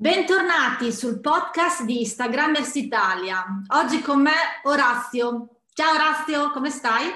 Bentornati 0.00 0.92
sul 0.92 1.18
podcast 1.18 1.82
di 1.82 1.98
Instagrammers 1.98 2.72
Italia. 2.76 3.44
Oggi 3.74 4.00
con 4.00 4.22
me 4.22 4.30
Orazio. 4.62 5.62
Ciao 5.72 5.92
Orazio, 5.92 6.52
come 6.52 6.70
stai? 6.70 7.06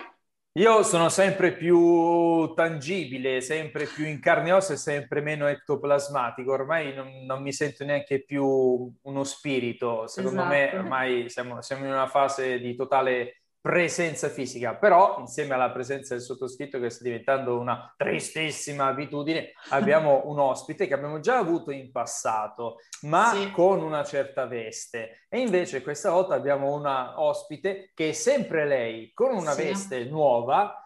Io 0.54 0.82
sono 0.82 1.08
sempre 1.08 1.52
più 1.52 2.52
tangibile, 2.54 3.40
sempre 3.40 3.86
più 3.86 4.04
in 4.04 4.18
carne 4.18 4.48
e 4.48 4.52
ossa 4.54 4.72
e 4.72 4.78
sempre 4.78 5.20
meno 5.20 5.46
ectoplasmatico. 5.46 6.50
Ormai 6.50 6.92
non, 6.92 7.24
non 7.24 7.40
mi 7.40 7.52
sento 7.52 7.84
neanche 7.84 8.24
più 8.24 8.44
uno 9.00 9.22
spirito. 9.22 10.08
Secondo 10.08 10.40
esatto. 10.40 10.52
me 10.52 10.76
ormai 10.76 11.30
siamo, 11.30 11.62
siamo 11.62 11.84
in 11.84 11.92
una 11.92 12.08
fase 12.08 12.58
di 12.58 12.74
totale 12.74 13.41
presenza 13.62 14.28
fisica, 14.28 14.74
però 14.74 15.18
insieme 15.20 15.54
alla 15.54 15.70
presenza 15.70 16.14
del 16.14 16.22
sottoscritto 16.22 16.80
che 16.80 16.90
sta 16.90 17.04
diventando 17.04 17.60
una 17.60 17.94
tristissima 17.96 18.86
abitudine, 18.86 19.52
abbiamo 19.70 20.22
un 20.24 20.40
ospite 20.40 20.88
che 20.88 20.94
abbiamo 20.94 21.20
già 21.20 21.38
avuto 21.38 21.70
in 21.70 21.92
passato, 21.92 22.78
ma 23.02 23.30
sì. 23.32 23.52
con 23.52 23.80
una 23.80 24.02
certa 24.02 24.46
veste. 24.46 25.26
E 25.28 25.38
invece 25.38 25.80
questa 25.80 26.10
volta 26.10 26.34
abbiamo 26.34 26.74
una 26.74 27.20
ospite 27.20 27.92
che 27.94 28.08
è 28.08 28.12
sempre 28.12 28.66
lei, 28.66 29.12
con 29.14 29.32
una 29.32 29.52
sì. 29.52 29.62
veste 29.62 30.04
nuova, 30.06 30.76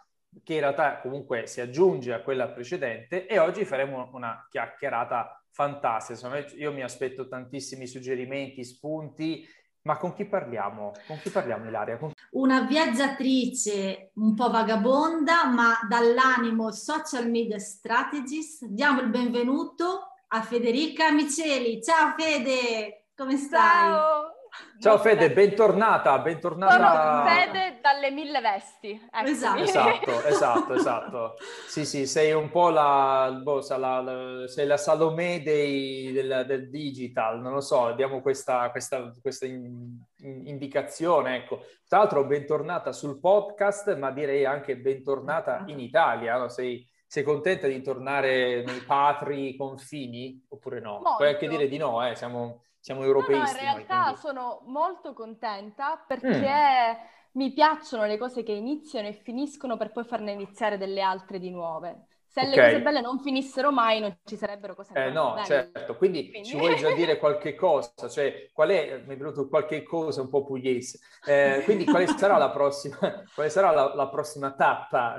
che 0.44 0.52
in 0.52 0.60
realtà 0.60 1.00
comunque 1.00 1.46
si 1.46 1.62
aggiunge 1.62 2.12
a 2.12 2.20
quella 2.20 2.48
precedente 2.48 3.26
e 3.26 3.38
oggi 3.38 3.64
faremo 3.64 4.10
una 4.12 4.46
chiacchierata 4.50 5.42
fantastica. 5.50 6.44
Io 6.56 6.72
mi 6.72 6.82
aspetto 6.82 7.26
tantissimi 7.26 7.86
suggerimenti, 7.86 8.62
spunti 8.62 9.48
ma 9.86 9.96
con 9.96 10.12
chi 10.12 10.26
parliamo? 10.26 10.92
Con 11.06 11.18
chi 11.20 11.30
parliamo, 11.30 11.68
Ilaria? 11.68 11.96
Con... 11.96 12.12
Una 12.32 12.62
viaggiatrice 12.62 14.10
un 14.14 14.34
po' 14.34 14.50
vagabonda, 14.50 15.46
ma 15.46 15.78
dall'animo 15.88 16.72
social 16.72 17.30
media 17.30 17.58
strategist. 17.58 18.66
Diamo 18.66 19.00
il 19.00 19.08
benvenuto 19.08 20.08
a 20.28 20.42
Federica 20.42 21.12
Miceli. 21.12 21.80
Ciao 21.80 22.14
Fede, 22.18 23.06
come 23.14 23.36
stai? 23.36 23.60
Ciao! 23.60 24.35
Ciao 24.78 24.98
Fede, 24.98 25.32
bentornata, 25.32 26.18
bentornata. 26.18 27.24
Sono 27.24 27.34
Fede 27.34 27.78
dalle 27.80 28.10
mille 28.10 28.40
vesti. 28.40 29.08
Esatto. 29.24 29.62
esatto, 29.62 30.22
esatto, 30.28 30.74
esatto. 30.74 31.34
Sì, 31.66 31.84
sì, 31.84 32.06
sei 32.06 32.32
un 32.32 32.50
po' 32.50 32.68
la, 32.68 33.38
boh, 33.42 33.64
la, 33.76 34.00
la 34.00 34.46
sei 34.46 34.66
la 34.66 34.76
Salomè 34.76 35.42
dei, 35.42 36.12
del, 36.12 36.44
del, 36.46 36.68
digital, 36.68 37.40
non 37.40 37.52
lo 37.52 37.60
so, 37.60 37.92
diamo 37.92 38.20
questa, 38.20 38.70
questa, 38.70 39.12
questa 39.20 39.46
in, 39.46 39.98
in, 40.18 40.46
indicazione, 40.46 41.36
ecco. 41.36 41.64
Tra 41.88 41.98
l'altro 41.98 42.24
bentornata 42.24 42.92
sul 42.92 43.18
podcast, 43.18 43.96
ma 43.96 44.10
direi 44.10 44.44
anche 44.44 44.76
bentornata 44.76 45.64
in 45.68 45.80
Italia, 45.80 46.36
no? 46.36 46.48
sei, 46.48 46.86
sei 47.06 47.22
contenta 47.22 47.66
di 47.66 47.80
tornare 47.80 48.62
nei 48.62 48.80
patri 48.80 49.56
confini 49.56 50.44
oppure 50.48 50.80
no? 50.80 50.92
Molto. 50.92 51.16
Puoi 51.16 51.28
anche 51.28 51.48
dire 51.48 51.68
di 51.68 51.76
no, 51.78 52.06
eh, 52.06 52.14
siamo 52.14 52.62
siamo 52.86 53.02
europeisti. 53.02 53.56
No, 53.56 53.62
no, 53.64 53.68
in 53.68 53.74
realtà 53.74 54.04
noi, 54.04 54.16
sono 54.16 54.62
molto 54.66 55.12
contenta 55.12 55.96
perché 56.06 56.28
mm. 56.28 57.06
mi 57.32 57.52
piacciono 57.52 58.04
le 58.04 58.16
cose 58.16 58.44
che 58.44 58.52
iniziano 58.52 59.08
e 59.08 59.12
finiscono 59.12 59.76
per 59.76 59.90
poi 59.90 60.04
farne 60.04 60.30
iniziare 60.30 60.78
delle 60.78 61.00
altre 61.00 61.40
di 61.40 61.50
nuove. 61.50 62.06
Se 62.36 62.42
okay. 62.42 62.54
le 62.54 62.62
cose 62.64 62.82
belle 62.82 63.00
non 63.00 63.18
finissero 63.20 63.72
mai, 63.72 63.98
non 63.98 64.14
ci 64.22 64.36
sarebbero 64.36 64.74
cose 64.74 64.92
eh, 64.92 65.10
no, 65.10 65.32
belle. 65.32 65.46
certo. 65.46 65.96
Quindi, 65.96 66.28
Quindi, 66.28 66.46
ci 66.46 66.58
vuoi 66.58 66.76
già 66.76 66.92
dire 66.92 67.16
qualche 67.16 67.54
cosa? 67.54 68.10
Cioè, 68.10 68.50
qual 68.52 68.68
è, 68.68 69.02
mi 69.06 69.14
è 69.14 69.16
venuto 69.16 69.48
qualche 69.48 69.82
cosa 69.82 70.20
un 70.20 70.28
po' 70.28 70.44
pugliese. 70.44 70.98
Eh, 71.24 71.62
quindi, 71.64 71.86
quale 71.86 72.06
sarà 72.06 72.36
la 72.36 72.50
prossima, 72.50 72.98
quale 73.34 73.48
sarà 73.48 73.70
la, 73.70 73.94
la, 73.94 74.08
prossima 74.08 74.52
tappa, 74.52 75.18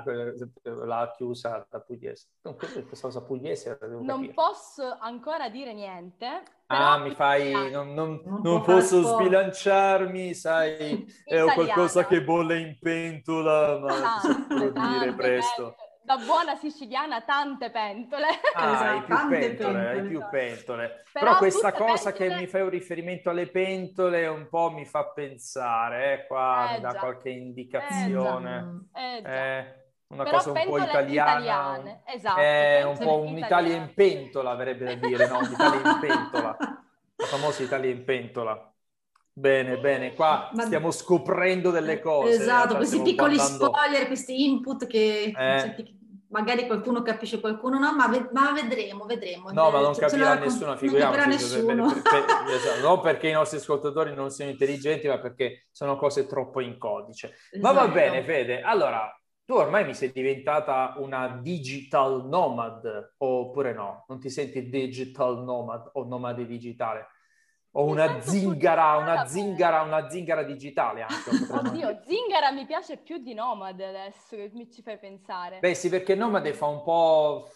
la 0.62 1.12
chiusa 1.16 1.66
da 1.68 1.80
pugliese? 1.80 2.28
questa 2.40 3.08
cosa 3.08 3.20
pugliese 3.24 3.76
Non 4.00 4.32
posso 4.32 4.96
ancora 5.00 5.48
dire 5.48 5.74
niente. 5.74 6.42
Ah, 6.66 6.98
mi 6.98 7.10
fai... 7.16 7.50
Non, 7.50 7.94
non, 7.94 8.22
non, 8.24 8.40
non 8.44 8.62
posso 8.62 9.02
sbilanciarmi, 9.02 10.34
sai, 10.34 11.04
ho 11.34 11.52
qualcosa 11.52 12.06
che 12.06 12.22
bolle 12.22 12.60
in 12.60 12.78
pentola, 12.78 13.76
ma 13.80 14.20
ah, 14.20 14.98
dire 15.00 15.14
presto. 15.14 15.74
Belle 15.76 15.87
da 16.08 16.16
buona 16.16 16.56
siciliana 16.56 17.20
tante 17.20 17.70
pentole. 17.70 18.28
Ah, 18.54 18.72
esatto, 18.72 18.84
hai 18.84 19.02
più 19.02 19.28
pentole, 19.28 19.38
pentole, 19.38 19.88
hai 19.90 20.02
più 20.06 20.22
pentole. 20.30 21.04
Però, 21.12 21.26
Però 21.26 21.36
questa 21.36 21.72
cosa 21.72 22.12
pentole... 22.12 22.30
che 22.30 22.40
mi 22.40 22.46
fai 22.46 22.62
un 22.62 22.70
riferimento 22.70 23.28
alle 23.28 23.46
pentole 23.46 24.26
un 24.26 24.48
po' 24.48 24.70
mi 24.70 24.86
fa 24.86 25.04
pensare, 25.04 26.14
eh, 26.14 26.26
qua 26.26 26.70
eh, 26.70 26.74
mi 26.76 26.80
dà 26.80 26.92
già. 26.92 26.98
qualche 26.98 27.28
indicazione. 27.28 28.88
Eh, 28.94 29.20
già. 29.22 29.28
Eh, 29.28 29.76
una 30.06 30.22
Però 30.24 30.36
cosa 30.38 30.52
un 30.52 30.64
po' 30.64 30.78
italiana. 30.78 31.30
Italiane. 31.30 32.02
Esatto. 32.06 32.40
È 32.40 32.82
un 32.84 32.96
po' 32.96 33.18
un'Italia 33.18 33.76
in 33.76 33.92
pentola, 33.92 34.50
avrebbe 34.50 34.84
da 34.86 35.06
dire, 35.06 35.28
no? 35.28 35.38
Un'Italia 35.40 35.92
in 35.92 35.98
pentola. 36.00 36.56
La 37.16 37.26
famosa 37.26 37.62
Italia 37.62 37.90
in 37.90 38.04
pentola. 38.04 38.72
Bene, 39.30 39.78
bene, 39.78 40.14
qua 40.14 40.50
Ma... 40.52 40.64
stiamo 40.64 40.90
scoprendo 40.90 41.70
delle 41.70 42.00
cose. 42.00 42.32
Esatto, 42.32 42.76
questi 42.76 43.02
piccoli 43.02 43.36
guardando... 43.36 43.66
spoiler, 43.66 44.06
questi 44.06 44.44
input 44.44 44.86
che 44.86 45.32
eh 45.36 45.96
magari 46.28 46.66
qualcuno 46.66 47.02
capisce, 47.02 47.40
qualcuno 47.40 47.78
no, 47.78 47.94
ma, 47.94 48.08
ve- 48.08 48.28
ma 48.32 48.52
vedremo, 48.52 49.04
vedremo. 49.04 49.50
No, 49.50 49.70
ma 49.70 49.80
non 49.80 49.94
cioè, 49.94 50.08
capirà 50.08 50.34
nessuno, 50.34 50.76
figuriamoci. 50.76 51.18
Non 51.18 51.28
nessuno. 51.28 51.86
Per, 51.92 52.02
per, 52.02 52.24
per, 52.24 52.54
esatto, 52.54 52.80
non 52.80 53.00
perché 53.00 53.28
i 53.28 53.32
nostri 53.32 53.58
ascoltatori 53.58 54.14
non 54.14 54.30
siano 54.30 54.50
intelligenti, 54.50 55.08
ma 55.08 55.18
perché 55.18 55.66
sono 55.70 55.96
cose 55.96 56.26
troppo 56.26 56.60
in 56.60 56.78
codice. 56.78 57.34
Esatto. 57.50 57.58
Ma 57.60 57.72
va 57.72 57.82
esatto. 57.82 57.94
bene, 57.94 58.24
Fede. 58.24 58.60
Allora, 58.60 59.12
tu 59.44 59.54
ormai 59.54 59.84
mi 59.86 59.94
sei 59.94 60.12
diventata 60.12 60.94
una 60.98 61.38
digital 61.40 62.26
nomad, 62.26 63.14
oppure 63.18 63.72
no? 63.72 64.04
Non 64.08 64.20
ti 64.20 64.28
senti 64.28 64.68
digital 64.68 65.42
nomad 65.42 65.90
o 65.94 66.04
nomade 66.04 66.46
digitale? 66.46 67.06
O 67.72 67.84
una 67.84 68.20
zingara, 68.20 68.96
una 68.96 69.26
zingara, 69.26 69.82
una 69.82 70.08
zingara 70.08 70.42
digitale 70.42 71.02
anche. 71.02 71.52
Oddio, 71.52 72.00
zingara 72.02 72.50
mi 72.50 72.64
piace 72.64 72.96
più 72.96 73.18
di 73.18 73.34
nomade 73.34 73.86
adesso 73.86 74.36
che 74.36 74.50
mi 74.54 74.70
ci 74.70 74.82
fai 74.82 74.98
pensare. 74.98 75.58
Beh 75.60 75.74
sì, 75.74 75.88
perché 75.90 76.14
nomade 76.14 76.54
fa 76.54 76.66
un 76.66 76.82
po', 76.82 77.50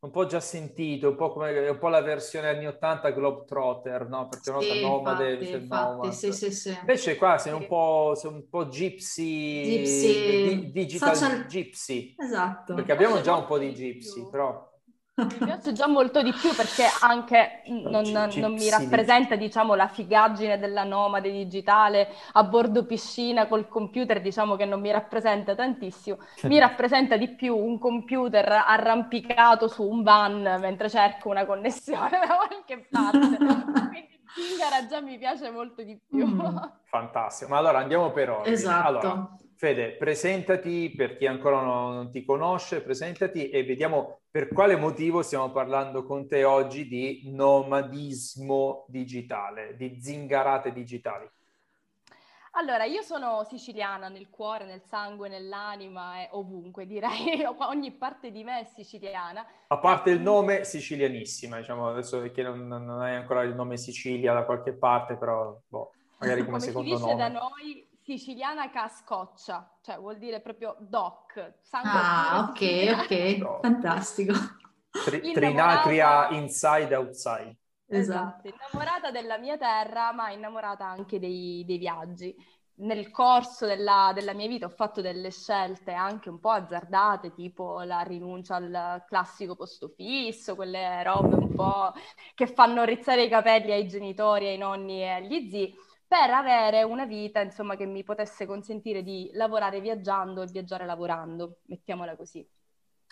un 0.00 0.10
po' 0.10 0.26
già 0.26 0.40
sentito, 0.40 1.10
un 1.10 1.16
po' 1.16 1.30
come 1.30 1.68
un 1.68 1.78
po' 1.78 1.88
la 1.88 2.02
versione 2.02 2.48
anni 2.48 2.66
80 2.66 3.10
Globetrotter, 3.10 4.08
no? 4.08 4.28
Perché 4.28 4.50
una 4.50 4.60
sì, 4.60 4.80
nomade 4.80 5.32
infatti, 5.32 5.52
infatti, 5.52 5.90
nomad. 5.92 6.10
Sì, 6.10 6.32
sì, 6.32 6.50
sì. 6.50 6.76
Invece 6.80 7.16
qua 7.16 7.38
sei 7.38 7.52
un 7.52 7.66
po', 7.66 8.14
sei 8.16 8.32
un 8.32 8.48
po 8.48 8.66
gypsy, 8.66 9.62
gypsy. 9.62 10.48
Di, 10.48 10.70
digital 10.72 11.16
Social... 11.16 11.46
gypsy. 11.46 12.16
Esatto. 12.18 12.74
Perché 12.74 12.92
abbiamo 12.92 13.20
già 13.20 13.36
un 13.36 13.46
po' 13.46 13.58
di 13.58 13.72
gypsy, 13.72 14.28
però... 14.28 14.68
Mi 15.24 15.36
piace 15.44 15.72
già 15.72 15.86
molto 15.86 16.22
di 16.22 16.32
più 16.32 16.54
perché 16.54 16.84
anche 17.00 17.62
non, 17.66 18.04
non, 18.10 18.52
mi 18.52 18.70
rappresenta, 18.70 19.36
diciamo, 19.36 19.74
la 19.74 19.88
figaggine 19.88 20.58
della 20.58 20.84
nomade 20.84 21.30
digitale 21.30 22.08
a 22.32 22.44
bordo 22.44 22.84
piscina 22.86 23.46
col 23.46 23.68
computer, 23.68 24.20
diciamo 24.20 24.56
che 24.56 24.64
non 24.64 24.80
mi 24.80 24.90
rappresenta 24.90 25.54
tantissimo. 25.54 26.18
Mi 26.42 26.58
rappresenta 26.60 27.16
di 27.16 27.28
più 27.28 27.56
un 27.56 27.78
computer 27.78 28.64
arrampicato 28.66 29.68
su 29.68 29.82
un 29.82 30.02
van 30.02 30.42
mentre 30.60 30.88
cerco 30.88 31.28
una 31.28 31.44
connessione 31.44 32.10
da 32.26 32.36
qualche 32.36 32.86
parte. 32.90 33.36
Quindi 33.36 34.20
Zingara 34.34 34.86
già 34.86 35.00
mi 35.00 35.18
piace 35.18 35.50
molto 35.50 35.82
di 35.82 36.00
più. 36.08 36.26
Mm. 36.26 36.56
Fantastico. 36.84 37.50
Ma 37.50 37.58
allora 37.58 37.78
andiamo 37.78 38.10
per 38.10 38.30
ora. 38.30 38.48
Esatto. 38.48 38.86
Allora, 38.86 39.36
Fede, 39.60 39.90
presentati 39.90 40.90
per 40.96 41.18
chi 41.18 41.26
ancora 41.26 41.60
non, 41.60 41.92
non, 41.92 42.10
ti 42.10 42.24
conosce, 42.24 42.80
presentati 42.80 43.50
e 43.50 43.62
vediamo 43.62 44.20
per 44.30 44.48
quale 44.48 44.74
motivo 44.74 45.20
stiamo 45.20 45.50
parlando 45.50 46.02
con 46.02 46.26
te 46.26 46.44
oggi 46.44 46.88
di 46.88 47.24
nomadismo 47.26 48.86
digitale, 48.88 49.76
di 49.76 50.00
zingarate 50.00 50.72
digitali. 50.72 51.30
Allora, 52.52 52.84
io 52.84 53.02
sono 53.02 53.44
siciliana 53.44 54.08
nel 54.08 54.30
cuore, 54.30 54.64
nel 54.64 54.80
sangue, 54.80 55.28
nell'anima 55.28 56.22
e 56.22 56.28
ovunque, 56.30 56.86
direi, 56.86 57.44
ogni 57.68 57.92
parte 57.92 58.30
di 58.30 58.42
me 58.42 58.60
è 58.60 58.64
siciliana. 58.64 59.46
A 59.66 59.76
parte 59.78 60.08
il 60.08 60.22
nome, 60.22 60.64
sicilianissima, 60.64 61.58
diciamo, 61.58 61.86
adesso 61.90 62.18
perché 62.18 62.42
non, 62.42 62.66
non 62.66 63.02
hai 63.02 63.14
ancora 63.14 63.42
il 63.42 63.54
nome 63.54 63.76
Sicilia 63.76 64.32
da 64.32 64.44
qualche 64.44 64.72
parte, 64.72 65.16
però 65.16 65.54
boh, 65.68 65.92
magari 66.18 66.46
come, 66.46 66.52
come 66.52 66.60
secondo 66.60 66.98
nome. 66.98 67.00
Come 67.02 67.12
si 67.12 67.16
dice 67.18 67.34
da 67.34 67.38
noi, 67.38 67.88
siciliana 68.18 68.70
cascoccia, 68.70 69.78
cioè 69.82 69.98
vuol 69.98 70.18
dire 70.18 70.40
proprio 70.40 70.76
doc. 70.80 71.54
Ah, 71.82 72.48
ok, 72.50 72.60
ok, 73.04 73.36
no. 73.38 73.58
fantastico. 73.60 74.32
Tri- 75.04 75.30
trinacria 75.32 76.28
inside 76.30 76.94
outside. 76.94 77.56
Esatto. 77.92 78.48
esatto, 78.48 78.48
innamorata 78.48 79.10
della 79.12 79.38
mia 79.38 79.56
terra, 79.56 80.12
ma 80.12 80.30
innamorata 80.32 80.84
anche 80.86 81.18
dei, 81.20 81.64
dei 81.64 81.78
viaggi. 81.78 82.34
nel 82.82 83.10
corso 83.10 83.66
della, 83.66 84.12
della, 84.14 84.32
mia 84.32 84.46
vita 84.48 84.66
ho 84.66 84.70
fatto 84.70 85.00
delle 85.02 85.30
scelte 85.30 85.92
anche 85.92 86.30
un 86.30 86.40
po' 86.40 86.50
azzardate, 86.50 87.32
tipo 87.34 87.82
la 87.82 88.00
rinuncia 88.00 88.56
al 88.56 89.04
classico 89.06 89.54
posto 89.54 89.88
fisso, 89.88 90.54
quelle 90.54 91.02
robe 91.02 91.34
un 91.36 91.52
po' 91.52 91.92
che 92.34 92.46
fanno 92.46 92.84
rizzare 92.84 93.24
i 93.24 93.28
capelli 93.28 93.72
ai 93.72 93.86
genitori, 93.86 94.46
ai 94.48 94.56
nonni 94.58 95.02
e 95.02 95.08
agli 95.08 95.50
zii, 95.50 95.74
per 96.10 96.28
avere 96.30 96.82
una 96.82 97.04
vita, 97.04 97.40
insomma, 97.40 97.76
che 97.76 97.86
mi 97.86 98.02
potesse 98.02 98.44
consentire 98.44 99.04
di 99.04 99.30
lavorare 99.34 99.80
viaggiando 99.80 100.42
e 100.42 100.46
viaggiare 100.46 100.84
lavorando, 100.84 101.60
mettiamola 101.66 102.16
così. 102.16 102.44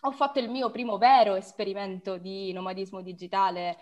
Ho 0.03 0.11
fatto 0.11 0.41
il 0.41 0.51
mio 0.51 0.73
primo 0.73 0.99
vero 0.99 1.37
esperimento 1.37 2.19
di 2.19 2.53
nomadismo 2.53 3.01
digitale 3.01 3.77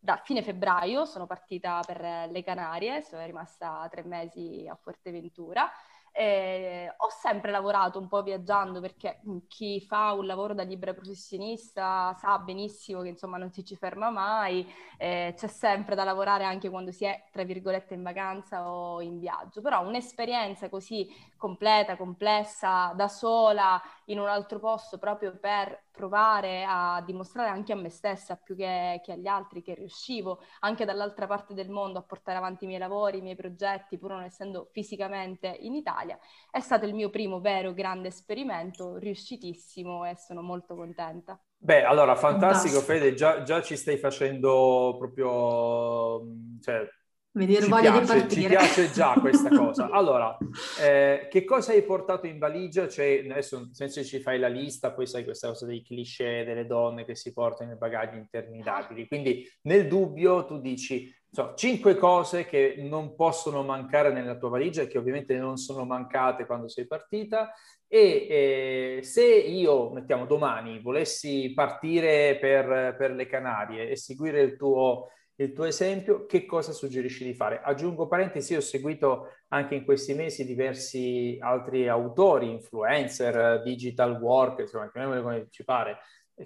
da 0.00 0.20
fine 0.24 0.42
febbraio 0.42 1.04
sono 1.04 1.26
partita 1.26 1.80
per 1.86 2.28
le 2.28 2.42
Canarie, 2.42 3.02
sono 3.02 3.24
rimasta 3.24 3.86
tre 3.88 4.02
mesi 4.02 4.66
a 4.68 4.74
Fuerteventura 4.74 5.70
eh, 6.16 6.94
ho 6.96 7.08
sempre 7.10 7.50
lavorato 7.50 7.98
un 7.98 8.06
po' 8.06 8.22
viaggiando 8.22 8.80
perché 8.80 9.20
chi 9.48 9.80
fa 9.80 10.12
un 10.12 10.26
lavoro 10.26 10.54
da 10.54 10.62
libero 10.62 10.94
professionista 10.94 12.14
sa 12.20 12.38
benissimo 12.38 13.02
che 13.02 13.08
insomma 13.08 13.36
non 13.36 13.50
si 13.50 13.64
ci 13.64 13.74
ferma 13.74 14.10
mai, 14.10 14.64
eh, 14.96 15.34
c'è 15.36 15.48
sempre 15.48 15.96
da 15.96 16.04
lavorare 16.04 16.44
anche 16.44 16.70
quando 16.70 16.92
si 16.92 17.04
è 17.04 17.24
tra 17.32 17.42
virgolette 17.42 17.94
in 17.94 18.04
vacanza 18.04 18.70
o 18.70 19.00
in 19.00 19.18
viaggio, 19.18 19.60
però 19.60 19.84
un'esperienza 19.84 20.68
così 20.68 21.08
completa, 21.36 21.96
complessa, 21.96 22.92
da 22.94 23.08
sola 23.08 23.82
in 24.06 24.20
un 24.20 24.28
altro 24.28 24.60
posto 24.60 24.98
proprio 24.98 25.36
per 25.36 25.86
provare 25.94 26.64
a 26.66 27.00
dimostrare 27.06 27.50
anche 27.50 27.72
a 27.72 27.76
me 27.76 27.88
stessa 27.88 28.34
più 28.36 28.56
che, 28.56 29.00
che 29.04 29.12
agli 29.12 29.28
altri 29.28 29.62
che 29.62 29.74
riuscivo 29.74 30.40
anche 30.60 30.84
dall'altra 30.84 31.28
parte 31.28 31.54
del 31.54 31.70
mondo 31.70 32.00
a 32.00 32.02
portare 32.02 32.36
avanti 32.36 32.64
i 32.64 32.66
miei 32.66 32.80
lavori, 32.80 33.18
i 33.18 33.22
miei 33.22 33.36
progetti 33.36 33.96
pur 33.96 34.10
non 34.10 34.24
essendo 34.24 34.68
fisicamente 34.72 35.46
in 35.60 35.74
Italia. 35.74 36.18
È 36.50 36.58
stato 36.58 36.84
il 36.84 36.94
mio 36.94 37.10
primo 37.10 37.40
vero 37.40 37.72
grande 37.72 38.08
esperimento, 38.08 38.96
riuscitissimo 38.96 40.04
e 40.04 40.16
sono 40.16 40.42
molto 40.42 40.74
contenta. 40.74 41.40
Beh, 41.56 41.84
allora, 41.84 42.16
fantastico, 42.16 42.80
fantastico. 42.80 42.80
Fede, 42.80 43.14
già, 43.14 43.42
già, 43.42 43.62
ci 43.62 43.76
stai 43.76 43.96
facendo 43.96 44.96
proprio... 44.98 46.26
Cioè, 46.60 46.86
Vedere 47.36 47.66
voglia 47.66 47.90
piace, 47.90 48.00
di 48.00 48.06
partire. 48.06 48.40
Ci 48.42 48.48
piace 48.48 48.90
già 48.90 49.14
questa 49.20 49.48
cosa. 49.48 49.90
Allora, 49.94 50.36
eh, 50.80 51.26
che 51.30 51.44
cosa 51.44 51.72
hai 51.72 51.82
portato 51.82 52.26
in 52.26 52.38
valigia? 52.38 52.88
Cioè, 52.88 53.26
adesso 53.28 53.68
senza 53.72 54.02
ci 54.02 54.20
fai 54.20 54.38
la 54.38 54.48
lista, 54.48 54.92
poi 54.92 55.06
sai 55.06 55.24
questa 55.24 55.48
cosa 55.48 55.66
dei 55.66 55.82
cliché 55.82 56.44
delle 56.44 56.66
donne 56.66 57.04
che 57.04 57.16
si 57.16 57.32
portano 57.32 57.72
i 57.72 57.76
bagagli 57.76 58.16
interminabili. 58.16 59.08
Quindi, 59.08 59.44
nel 59.62 59.88
dubbio, 59.88 60.44
tu 60.44 60.60
dici 60.60 61.12
so, 61.28 61.54
cinque 61.56 61.96
cose 61.96 62.44
che 62.44 62.76
non 62.78 63.16
possono 63.16 63.64
mancare 63.64 64.12
nella 64.12 64.36
tua 64.36 64.50
valigia 64.50 64.82
e 64.82 64.86
che 64.86 64.98
ovviamente 64.98 65.36
non 65.36 65.56
sono 65.56 65.84
mancate 65.84 66.46
quando 66.46 66.68
sei 66.68 66.86
partita 66.86 67.52
e 67.88 68.98
eh, 68.98 69.02
se 69.02 69.24
io, 69.24 69.90
mettiamo 69.90 70.26
domani, 70.26 70.80
volessi 70.80 71.52
partire 71.54 72.38
per, 72.40 72.96
per 72.96 73.12
le 73.12 73.26
Canarie 73.26 73.88
e 73.88 73.96
seguire 73.96 74.40
il 74.40 74.56
tuo, 74.56 75.10
il 75.36 75.52
tuo 75.52 75.64
esempio, 75.64 76.26
che 76.26 76.44
cosa 76.46 76.72
suggerisci 76.72 77.24
di 77.24 77.34
fare? 77.34 77.60
Aggiungo 77.62 78.06
parentesi, 78.06 78.54
ho 78.54 78.60
seguito 78.60 79.28
anche 79.48 79.74
in 79.74 79.84
questi 79.84 80.14
mesi 80.14 80.44
diversi 80.44 81.36
altri 81.40 81.88
autori, 81.88 82.50
influencer, 82.50 83.62
digital 83.62 84.20
work, 84.20 84.60
insomma, 84.60 84.90
chiamiamoli 84.90 85.22
come 85.22 85.46
ci 85.50 85.64
pare, 85.64 85.98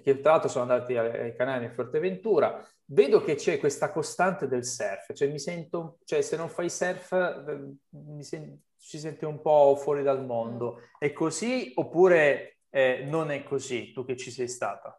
che 0.03 0.19
tra 0.19 0.31
l'altro 0.31 0.49
sono 0.49 0.71
andati 0.71 0.95
ai 0.97 1.35
canali 1.35 1.67
di 1.67 1.73
Forteventura, 1.73 2.63
vedo 2.85 3.21
che 3.23 3.35
c'è 3.35 3.59
questa 3.59 3.91
costante 3.91 4.47
del 4.47 4.65
surf, 4.65 5.13
cioè 5.13 5.27
mi 5.29 5.39
sento, 5.39 5.99
cioè 6.05 6.21
se 6.21 6.35
non 6.37 6.49
fai 6.49 6.69
surf 6.69 7.11
eh, 7.11 7.75
mi 7.89 8.23
sen- 8.23 8.59
ci 8.77 8.99
senti 8.99 9.25
un 9.25 9.41
po' 9.41 9.75
fuori 9.75 10.03
dal 10.03 10.25
mondo. 10.25 10.81
È 10.97 11.11
così 11.11 11.71
oppure 11.75 12.59
eh, 12.69 13.03
non 13.07 13.31
è 13.31 13.43
così, 13.43 13.91
tu 13.91 14.05
che 14.05 14.15
ci 14.15 14.31
sei 14.31 14.47
stata? 14.47 14.98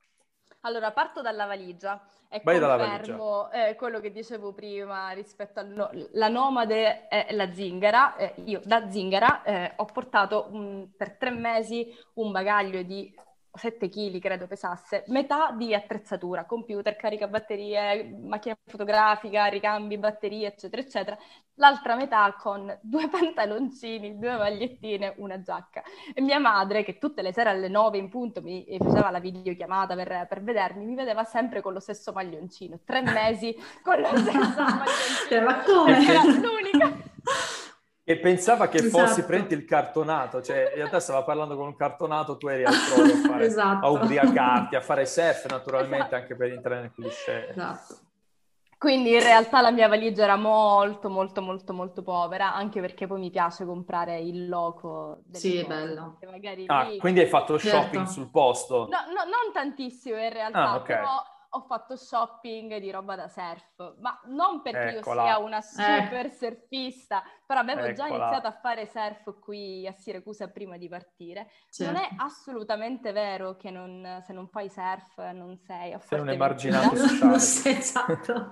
Allora, 0.62 0.92
parto 0.92 1.22
dalla 1.22 1.46
valigia 1.46 2.00
e 2.28 2.42
Vai 2.44 2.60
confermo 2.60 3.50
eh, 3.50 3.74
quello 3.76 3.98
che 3.98 4.12
dicevo 4.12 4.52
prima 4.52 5.10
rispetto 5.10 5.60
alla 5.60 5.90
no- 5.90 6.28
nomade 6.28 7.08
e 7.08 7.32
la 7.32 7.50
zingara. 7.52 8.16
Eh, 8.16 8.34
io 8.44 8.60
da 8.64 8.90
zingara 8.90 9.42
eh, 9.42 9.72
ho 9.76 9.84
portato 9.86 10.48
un, 10.50 10.90
per 10.96 11.16
tre 11.16 11.30
mesi 11.30 11.86
un 12.14 12.30
bagaglio 12.30 12.82
di 12.82 13.12
7 13.52 13.88
kg 13.88 14.18
credo 14.18 14.46
pesasse, 14.46 15.04
metà 15.08 15.50
di 15.52 15.74
attrezzatura, 15.74 16.44
computer, 16.44 16.94
caricabatterie, 16.96 18.16
macchina 18.22 18.56
fotografica, 18.64 19.46
ricambi, 19.46 19.98
batterie, 19.98 20.48
eccetera, 20.48 20.82
eccetera. 20.82 21.18
L'altra 21.54 21.96
metà 21.96 22.34
con 22.38 22.78
due 22.80 23.08
pantaloncini, 23.10 24.18
due 24.18 24.36
magliettine, 24.36 25.14
una 25.18 25.40
giacca. 25.40 25.82
E 26.14 26.20
mia 26.20 26.38
madre, 26.38 26.84
che 26.84 26.98
tutte 26.98 27.22
le 27.22 27.32
sere 27.32 27.50
alle 27.50 27.68
9 27.68 27.98
in 27.98 28.08
punto 28.08 28.40
mi 28.40 28.64
faceva 28.78 29.10
la 29.10 29.18
videochiamata 29.20 29.94
per, 29.94 30.26
per 30.28 30.42
vedermi, 30.42 30.84
mi 30.84 30.94
vedeva 30.94 31.24
sempre 31.24 31.60
con 31.60 31.72
lo 31.72 31.80
stesso 31.80 32.12
maglioncino. 32.12 32.80
Tre 32.84 33.02
mesi 33.02 33.56
con 33.82 34.00
lo 34.00 34.08
stesso 34.16 34.62
maglioncino. 34.62 35.44
Ma 35.44 35.62
come? 35.62 36.06
Era 36.06 36.22
l'unica. 36.24 37.08
E 38.10 38.18
pensava 38.18 38.66
che 38.66 38.78
esatto. 38.78 39.06
fossi 39.06 39.24
prendi 39.24 39.54
il 39.54 39.64
cartonato, 39.64 40.42
cioè 40.42 40.70
in 40.70 40.74
realtà 40.78 40.98
stava 40.98 41.22
parlando 41.22 41.54
con 41.54 41.66
un 41.68 41.76
cartonato, 41.76 42.36
tu 42.38 42.48
eri 42.48 42.64
altrove 42.64 43.12
a, 43.12 43.16
fare, 43.24 43.44
esatto. 43.44 43.86
a 43.86 43.88
ubriacarti, 43.88 44.74
a 44.74 44.80
fare 44.80 45.06
surf 45.06 45.46
naturalmente 45.48 46.06
esatto. 46.06 46.14
anche 46.16 46.34
per 46.34 46.50
entrare 46.50 46.80
nel 46.80 46.92
cliché. 46.92 47.50
Esatto. 47.50 47.98
Quindi 48.78 49.12
in 49.12 49.22
realtà 49.22 49.60
la 49.60 49.70
mia 49.70 49.86
valigia 49.86 50.24
era 50.24 50.34
molto 50.34 51.08
molto 51.08 51.40
molto 51.40 51.72
molto 51.72 52.02
povera, 52.02 52.52
anche 52.52 52.80
perché 52.80 53.06
poi 53.06 53.20
mi 53.20 53.30
piace 53.30 53.64
comprare 53.64 54.18
il 54.18 54.48
loco. 54.48 55.20
Sì, 55.30 55.58
è 55.58 55.64
bello. 55.64 56.18
Ah, 56.66 56.82
lì... 56.88 56.98
quindi 56.98 57.20
hai 57.20 57.26
fatto 57.26 57.60
certo. 57.60 57.80
shopping 57.80 58.06
sul 58.06 58.28
posto? 58.28 58.88
No, 58.88 58.98
no, 59.06 59.22
non 59.22 59.52
tantissimo 59.52 60.20
in 60.20 60.32
realtà, 60.32 60.70
ah, 60.70 60.76
okay. 60.78 60.96
però 60.96 61.22
ho 61.50 61.62
fatto 61.62 61.96
shopping 61.96 62.76
di 62.78 62.90
roba 62.90 63.16
da 63.16 63.28
surf, 63.28 63.96
ma 63.98 64.20
non 64.26 64.62
perché 64.62 64.98
Eccola. 64.98 65.22
io 65.22 65.28
sia 65.28 65.38
una 65.38 65.60
super 65.60 66.26
eh. 66.26 66.30
surfista, 66.30 67.22
però 67.46 67.60
avevo 67.60 67.80
Eccola. 67.80 67.94
già 67.94 68.06
iniziato 68.06 68.46
a 68.46 68.52
fare 68.52 68.86
surf 68.86 69.38
qui 69.40 69.86
a 69.86 69.92
Siracusa 69.92 70.48
prima 70.48 70.76
di 70.76 70.88
partire. 70.88 71.50
Certo. 71.70 71.92
Non 71.92 72.02
è 72.02 72.08
assolutamente 72.18 73.12
vero 73.12 73.56
che 73.56 73.70
non, 73.70 74.22
se 74.24 74.32
non 74.32 74.48
fai 74.48 74.68
surf 74.68 75.18
non 75.32 75.58
sei 75.58 75.92
a 75.92 75.98
Sei 75.98 76.20
un 76.20 76.30
emarginato 76.30 76.96
sociale. 76.96 77.34
esatto. 77.78 78.50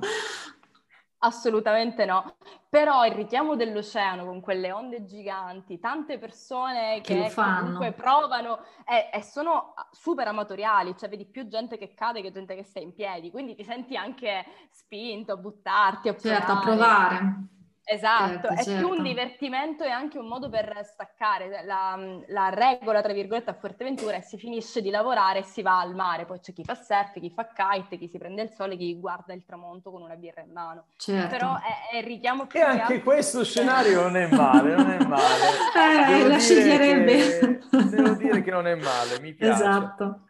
Assolutamente 1.20 2.04
no, 2.04 2.36
però 2.68 3.04
il 3.04 3.12
richiamo 3.12 3.56
dell'oceano 3.56 4.24
con 4.24 4.40
quelle 4.40 4.70
onde 4.70 5.04
giganti, 5.04 5.80
tante 5.80 6.16
persone 6.16 7.00
che, 7.00 7.24
che 7.24 7.34
comunque 7.34 7.92
provano 7.92 8.60
e, 8.86 9.10
e, 9.12 9.22
sono 9.22 9.74
super 9.90 10.28
amatoriali, 10.28 10.94
cioè 10.96 11.08
vedi 11.08 11.26
più 11.26 11.48
gente 11.48 11.76
che 11.76 11.92
cade 11.92 12.22
che 12.22 12.30
gente 12.30 12.54
che 12.54 12.62
sta 12.62 12.78
in 12.78 12.94
piedi, 12.94 13.32
quindi 13.32 13.56
ti 13.56 13.64
senti 13.64 13.96
anche 13.96 14.44
spinto 14.70 15.32
a 15.32 15.36
buttarti, 15.36 16.08
a 16.08 16.14
provare. 16.14 16.38
Certo, 16.38 16.52
a 16.52 16.60
provare. 16.60 17.48
Esatto, 17.90 18.48
certo, 18.48 18.48
è 18.48 18.64
certo. 18.64 18.70
più 18.76 18.88
un 18.88 18.96
certo. 18.96 19.02
divertimento 19.08 19.82
e 19.82 19.88
anche 19.88 20.18
un 20.18 20.26
modo 20.26 20.50
per 20.50 20.80
staccare. 20.84 21.64
La, 21.64 21.98
la, 22.26 22.50
regola, 22.50 23.00
tra 23.00 23.14
virgolette, 23.14 23.48
a 23.48 23.54
Fuerteventura 23.54 24.16
è 24.16 24.20
si 24.20 24.36
finisce 24.36 24.82
di 24.82 24.90
lavorare 24.90 25.38
e 25.38 25.42
si 25.44 25.62
va 25.62 25.80
al 25.80 25.94
mare. 25.94 26.26
Poi 26.26 26.38
c'è 26.38 26.52
chi 26.52 26.64
fa 26.64 26.74
surf, 26.74 27.18
chi 27.18 27.30
fa 27.30 27.48
kite, 27.48 27.96
chi 27.96 28.06
si 28.06 28.18
prende 28.18 28.42
il 28.42 28.50
sole, 28.50 28.76
chi 28.76 28.94
guarda 28.98 29.32
il 29.32 29.42
tramonto 29.42 29.90
con 29.90 30.02
una 30.02 30.16
birra 30.16 30.42
in 30.42 30.52
mano. 30.52 30.84
Certo. 30.98 31.28
Però 31.28 31.56
è, 31.56 31.96
è 31.96 32.04
richiamo 32.04 32.46
più 32.46 32.60
E 32.60 32.62
anche 32.62 32.82
altro... 32.82 33.00
questo 33.00 33.42
scenario 33.42 34.02
non 34.02 34.16
è 34.18 34.28
male, 34.28 34.74
non 34.74 34.90
è 34.90 35.04
male. 35.06 36.12
eh, 36.12 36.28
la 36.28 36.38
sceglierebbe. 36.38 37.60
Devo 37.70 38.10
dire 38.10 38.42
che 38.42 38.50
non 38.50 38.66
è 38.66 38.74
male, 38.74 39.18
mi 39.20 39.32
piace. 39.32 39.62
Esatto, 39.62 40.24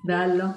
bello 0.00 0.54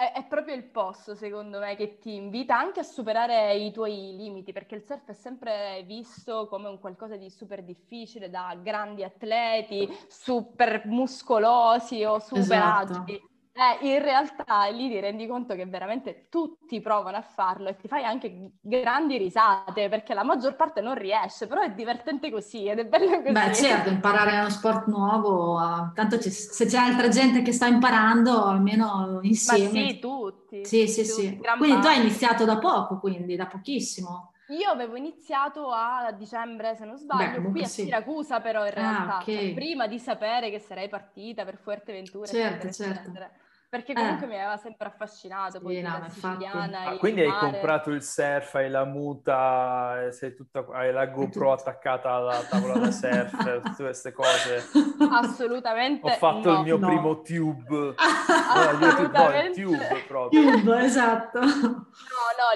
è, 0.00 0.12
è, 0.12 0.24
proprio 0.24 0.54
il 0.54 0.64
posto, 0.64 1.14
secondo 1.14 1.58
me, 1.58 1.76
che 1.76 1.98
ti 1.98 2.14
invita 2.14 2.58
anche 2.58 2.80
a 2.80 2.84
superare 2.84 3.54
i 3.54 3.70
tuoi 3.70 4.16
limiti, 4.16 4.50
perché 4.50 4.74
il 4.74 4.82
surf 4.82 5.10
è 5.10 5.12
sempre 5.12 5.82
visto 5.86 6.46
come 6.48 6.68
un 6.68 6.80
qualcosa 6.80 7.16
di 7.16 7.28
super 7.28 7.62
difficile 7.62 8.30
da 8.30 8.56
grandi 8.62 9.04
atleti, 9.04 9.86
super 10.08 10.86
muscolosi 10.86 12.02
o 12.04 12.18
super 12.18 12.40
esatto. 12.40 12.92
agili. 12.94 13.29
Eh, 13.60 13.92
in 13.92 14.02
realtà 14.02 14.68
lì 14.68 14.88
ti 14.88 14.98
rendi 15.00 15.26
conto 15.26 15.54
che 15.54 15.66
veramente 15.66 16.28
tutti 16.30 16.80
provano 16.80 17.18
a 17.18 17.20
farlo 17.20 17.68
e 17.68 17.76
ti 17.76 17.88
fai 17.88 18.04
anche 18.04 18.52
grandi 18.58 19.18
risate 19.18 19.90
perché 19.90 20.14
la 20.14 20.24
maggior 20.24 20.56
parte 20.56 20.80
non 20.80 20.94
riesce, 20.94 21.46
però 21.46 21.60
è 21.60 21.70
divertente 21.72 22.30
così 22.30 22.64
ed 22.64 22.78
è 22.78 22.86
bello 22.86 23.20
così. 23.20 23.32
Beh 23.32 23.52
certo, 23.52 23.90
imparare 23.90 24.38
uno 24.38 24.48
sport 24.48 24.86
nuovo, 24.86 25.60
tanto 25.94 26.18
se 26.22 26.64
c'è 26.64 26.78
altra 26.78 27.08
gente 27.08 27.42
che 27.42 27.52
sta 27.52 27.66
imparando 27.66 28.44
almeno 28.46 29.18
insieme. 29.20 29.82
Ma 29.82 29.88
sì, 29.88 29.98
tutti. 29.98 30.64
Sì, 30.64 30.88
sì, 30.88 31.02
tutti, 31.02 31.12
sì. 31.12 31.36
Quindi 31.36 31.74
parte. 31.74 31.80
tu 31.80 31.86
hai 31.86 32.00
iniziato 32.00 32.46
da 32.46 32.56
poco, 32.56 32.98
quindi 32.98 33.36
da 33.36 33.44
pochissimo. 33.44 34.32
Io 34.48 34.70
avevo 34.70 34.96
iniziato 34.96 35.70
a 35.70 36.10
dicembre, 36.12 36.76
se 36.76 36.86
non 36.86 36.96
sbaglio, 36.96 37.42
Beh, 37.42 37.50
qui 37.50 37.62
a 37.62 37.66
sì. 37.66 37.82
Siracusa 37.82 38.40
però 38.40 38.62
in 38.62 38.72
ah, 38.72 38.74
realtà, 38.74 39.16
ah, 39.18 39.20
okay. 39.20 39.36
cioè, 39.36 39.54
prima 39.54 39.86
di 39.86 39.98
sapere 39.98 40.50
che 40.50 40.58
sarei 40.60 40.88
partita 40.88 41.44
per 41.44 41.58
Fuerteventura. 41.58 42.26
Certo, 42.26 42.66
eccetera, 42.66 42.94
certo. 42.94 43.10
Eccetera. 43.10 43.30
Perché 43.70 43.94
comunque 43.94 44.26
eh. 44.26 44.28
mi 44.28 44.34
aveva 44.34 44.56
sempre 44.56 44.88
affascinato, 44.88 45.58
sì, 45.58 45.62
poi 45.62 45.80
no, 45.80 46.04
siciliana. 46.08 46.86
Ah, 46.86 46.96
quindi 46.96 47.20
hai 47.20 47.30
comprato 47.30 47.90
il 47.90 48.02
surf, 48.02 48.56
hai 48.56 48.68
la 48.68 48.84
muta, 48.84 50.10
sei 50.10 50.34
tutta, 50.34 50.66
hai 50.72 50.92
la 50.92 51.06
GoPro 51.06 51.52
attaccata 51.52 52.10
alla 52.10 52.42
tavola 52.42 52.78
da 52.78 52.90
surf, 52.90 53.30
tutte 53.62 53.84
queste 53.84 54.12
cose. 54.12 54.64
Assolutamente 55.08 56.04
Ho 56.04 56.14
fatto 56.16 56.50
no. 56.50 56.58
il 56.58 56.64
mio 56.64 56.78
no. 56.78 56.86
primo 56.88 57.22
tube. 57.22 57.94
Assolutamente. 57.96 59.62
No, 59.62 59.70
tube 59.70 60.04
proprio. 60.08 60.50
Tube, 60.50 60.82
esatto. 60.82 61.40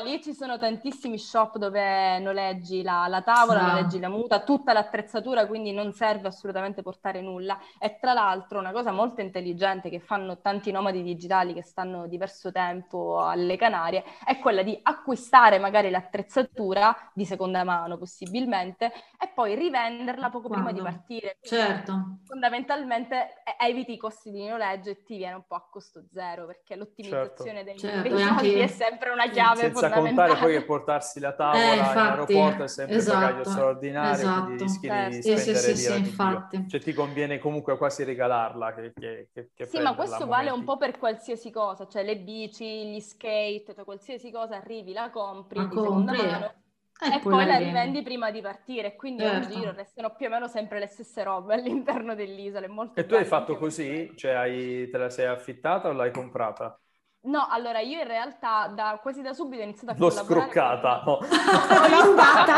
Lì 0.03 0.21
ci 0.23 0.35
sono 0.35 0.59
tantissimi 0.59 1.19
shop 1.19 1.59
dove 1.59 2.19
noleggi 2.19 2.83
la, 2.83 3.07
la 3.09 3.23
tavola, 3.23 3.63
no. 3.63 3.69
noleggi 3.69 3.99
la 4.01 4.09
muta, 4.09 4.43
tutta 4.43 4.73
l'attrezzatura, 4.73 5.47
quindi 5.47 5.73
non 5.73 5.93
serve 5.93 6.29
assolutamente 6.29 6.83
portare 6.83 7.21
nulla. 7.21 7.59
E 7.79 7.99
tra 8.01 8.13
l'altro 8.13 8.59
una 8.59 8.73
cosa 8.73 8.91
molto 8.91 9.21
intelligente 9.21 9.91
che 9.91 10.01
fanno 10.01 10.41
tanti 10.41 10.71
nomadi 10.71 11.03
digitali 11.03 11.55
che 11.55 11.63
stanno 11.63 12.07
diverso 12.07 12.51
tempo 12.51 13.21
alle 13.21 13.57
Canarie 13.57 14.05
è 14.25 14.39
quella 14.39 14.63
di 14.63 14.79
acquistare 14.83 15.59
magari 15.59 15.91
l'attrezzatura 15.91 17.11
di 17.13 17.25
seconda 17.25 17.65
mano 17.65 17.97
possibilmente 17.97 18.93
e 19.21 19.29
poi 19.35 19.55
rivenderla 19.55 20.31
poco 20.31 20.49
Quando? 20.49 20.71
prima 20.71 20.79
di 20.79 20.97
partire. 20.97 21.39
Quindi 21.41 21.67
certo. 21.67 22.19
Fondamentalmente 22.25 23.43
eviti 23.59 23.93
i 23.93 23.97
costi 23.97 24.31
di 24.31 24.47
noleggio 24.47 24.91
e 24.91 25.03
ti 25.03 25.17
viene 25.17 25.35
un 25.35 25.45
po' 25.47 25.55
a 25.55 25.67
costo 25.71 26.05
zero 26.13 26.47
perché 26.47 26.77
l'ottimizzazione 26.77 27.65
certo. 27.65 27.71
dei, 27.71 27.79
certo, 27.79 28.09
dei 28.09 28.19
soldi 28.19 28.55
è 28.55 28.67
sempre 28.67 29.11
una 29.11 29.29
chiave 29.29 29.71
Senza 29.89 30.01
contare 30.01 30.37
poi 30.37 30.53
che 30.53 30.65
portarsi 30.65 31.21
la 31.21 31.33
tavola 31.33 31.73
eh, 31.73 31.77
infatti, 31.77 31.99
in 31.99 32.05
aeroporto 32.05 32.63
è 32.65 32.69
sempre 32.69 32.97
esatto, 32.97 33.19
bagaglio 33.19 33.45
straordinario, 33.45 34.15
esatto. 34.15 34.45
quindi 34.45 34.63
rischi 34.63 34.87
certo. 34.87 35.09
di 35.09 35.23
spendere 35.23 35.59
sì, 35.59 35.77
sì, 35.77 35.83
sì, 35.83 35.97
infatti. 35.99 36.69
Cioè 36.69 36.81
ti 36.81 36.93
conviene 36.93 37.39
comunque 37.39 37.77
quasi 37.77 38.05
regalarla 38.05 38.75
che, 38.75 38.93
che, 38.95 39.29
che, 39.33 39.51
che 39.55 39.67
Sì, 39.67 39.81
ma 39.81 39.95
questo 39.95 40.27
vale 40.27 40.51
un 40.51 40.65
po' 40.65 40.77
per 40.77 40.99
qualsiasi 40.99 41.51
cosa, 41.51 41.87
cioè 41.87 42.03
le 42.03 42.17
bici, 42.19 42.87
gli 42.87 43.01
skate, 43.01 43.73
cioè 43.75 43.85
qualsiasi 43.85 44.31
cosa 44.31 44.57
arrivi, 44.57 44.93
la 44.93 45.11
compri 45.11 45.59
ma 45.59 45.67
di 45.67 45.75
seconda 45.75 46.13
mano 46.13 46.53
e, 47.01 47.17
e 47.17 47.21
poi, 47.21 47.33
poi 47.33 47.47
la 47.47 47.57
rivendi 47.57 48.03
prima 48.03 48.31
di 48.31 48.41
partire, 48.41 48.95
quindi 48.95 49.23
certo. 49.23 49.49
un 49.49 49.53
giro 49.53 49.73
restano 49.73 50.15
più 50.15 50.27
o 50.27 50.29
meno 50.31 50.47
sempre 50.47 50.79
le 50.79 50.87
stesse 50.87 51.23
robe 51.25 51.55
all'interno 51.55 52.15
dell'isola. 52.15 52.67
e 52.95 53.07
tu 53.07 53.15
hai 53.15 53.25
fatto 53.25 53.57
così? 53.57 54.13
Cioè 54.17 54.33
hai, 54.33 54.89
te 54.89 54.99
la 54.99 55.11
sei 55.11 55.27
affittata 55.27 55.89
o 55.89 55.93
l'hai 55.93 56.13
comprata? 56.13 56.79
No, 57.25 57.47
allora 57.49 57.81
io 57.81 58.01
in 58.01 58.07
realtà 58.07 58.71
da, 58.75 58.99
quasi 59.01 59.23
da 59.23 59.33
subito 59.33 59.63
ho 59.63 59.65
iniziato 59.65 59.93
a 59.93 59.97
L'ho 59.97 60.11
scroccata, 60.11 61.01
con... 61.05 61.19
no. 61.21 61.25
ho, 61.25 61.87
iniziato 61.87 62.53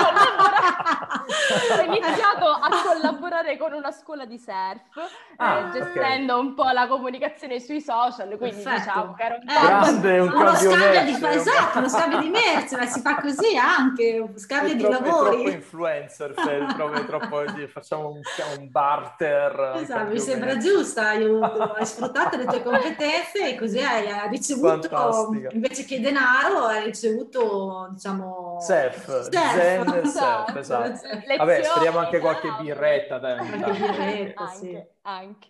ho 1.78 1.82
iniziato 1.86 2.46
a 2.50 2.68
collaborare 2.84 3.56
con 3.58 3.74
una 3.74 3.92
scuola 3.92 4.24
di 4.24 4.36
surf, 4.38 5.08
ah, 5.36 5.58
eh, 5.58 5.70
gestendo 5.70 6.34
okay. 6.34 6.46
un 6.46 6.54
po' 6.54 6.68
la 6.70 6.88
comunicazione 6.88 7.60
sui 7.60 7.80
social, 7.80 8.36
quindi 8.36 8.60
Perfetto. 8.60 8.76
diciamo 8.76 9.14
che 9.14 9.22
era 9.22 9.34
un 9.36 9.44
po'... 9.46 9.66
Grande, 9.66 10.18
un 10.18 10.32
uno 10.32 10.54
scambio 10.56 11.04
di, 11.04 11.26
esatto, 11.36 11.78
uno 11.78 11.88
scambio 11.88 12.18
di 12.18 12.28
merce, 12.28 12.76
ma 12.76 12.86
si 12.86 13.00
fa 13.00 13.20
così 13.20 13.56
anche, 13.56 14.18
uno 14.18 14.36
scambio 14.36 14.72
è 14.72 14.76
di 14.76 14.82
troppo, 14.82 15.04
lavori. 15.04 15.26
È 15.26 15.30
troppo 15.30 15.50
influencer, 15.50 16.34
cioè, 16.34 16.66
troppo, 16.74 17.04
troppo, 17.04 17.44
facciamo 17.68 18.08
un, 18.08 18.20
un 18.58 18.68
barter. 18.68 19.74
Esatto, 19.76 20.10
mi 20.10 20.18
sembra 20.18 20.56
giusto, 20.56 21.00
hai, 21.00 21.22
hai 21.22 21.86
sfruttato 21.86 22.36
le 22.36 22.46
tue 22.46 22.62
competenze 22.64 23.50
e 23.50 23.54
così 23.54 23.80
hai 23.80 24.28
ricevuto 24.28 24.54
ricevuto 24.60 25.48
invece 25.52 25.84
che 25.84 26.00
denaro 26.00 26.64
hai 26.64 26.84
ricevuto 26.84 27.90
diciamo 27.92 28.58
surf, 28.60 29.28
zen 29.28 30.04
surf, 30.04 30.56
esatto. 30.56 31.08
vabbè 31.36 31.62
speriamo 31.62 31.98
anche 31.98 32.18
qualche 32.18 32.48
birretta 32.60 33.18
dai, 33.18 33.36
qualche 33.36 33.80
birretta 33.80 34.44
anche, 34.44 34.56
sì. 34.56 34.84
anche. 35.02 35.48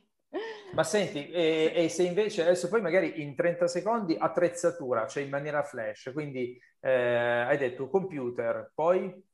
Ma 0.72 0.84
senti, 0.84 1.30
e, 1.30 1.72
e, 1.74 1.88
se 1.88 2.02
invece 2.02 2.42
adesso 2.42 2.68
poi 2.68 2.82
magari 2.82 3.22
in 3.22 3.34
30 3.34 3.66
secondi 3.66 4.16
attrezzatura, 4.18 5.06
cioè 5.06 5.22
in 5.22 5.30
maniera 5.30 5.62
flash, 5.62 6.10
quindi 6.12 6.58
eh, 6.80 6.90
hai 6.90 7.56
detto 7.56 7.88
computer, 7.88 8.70
poi 8.74 9.24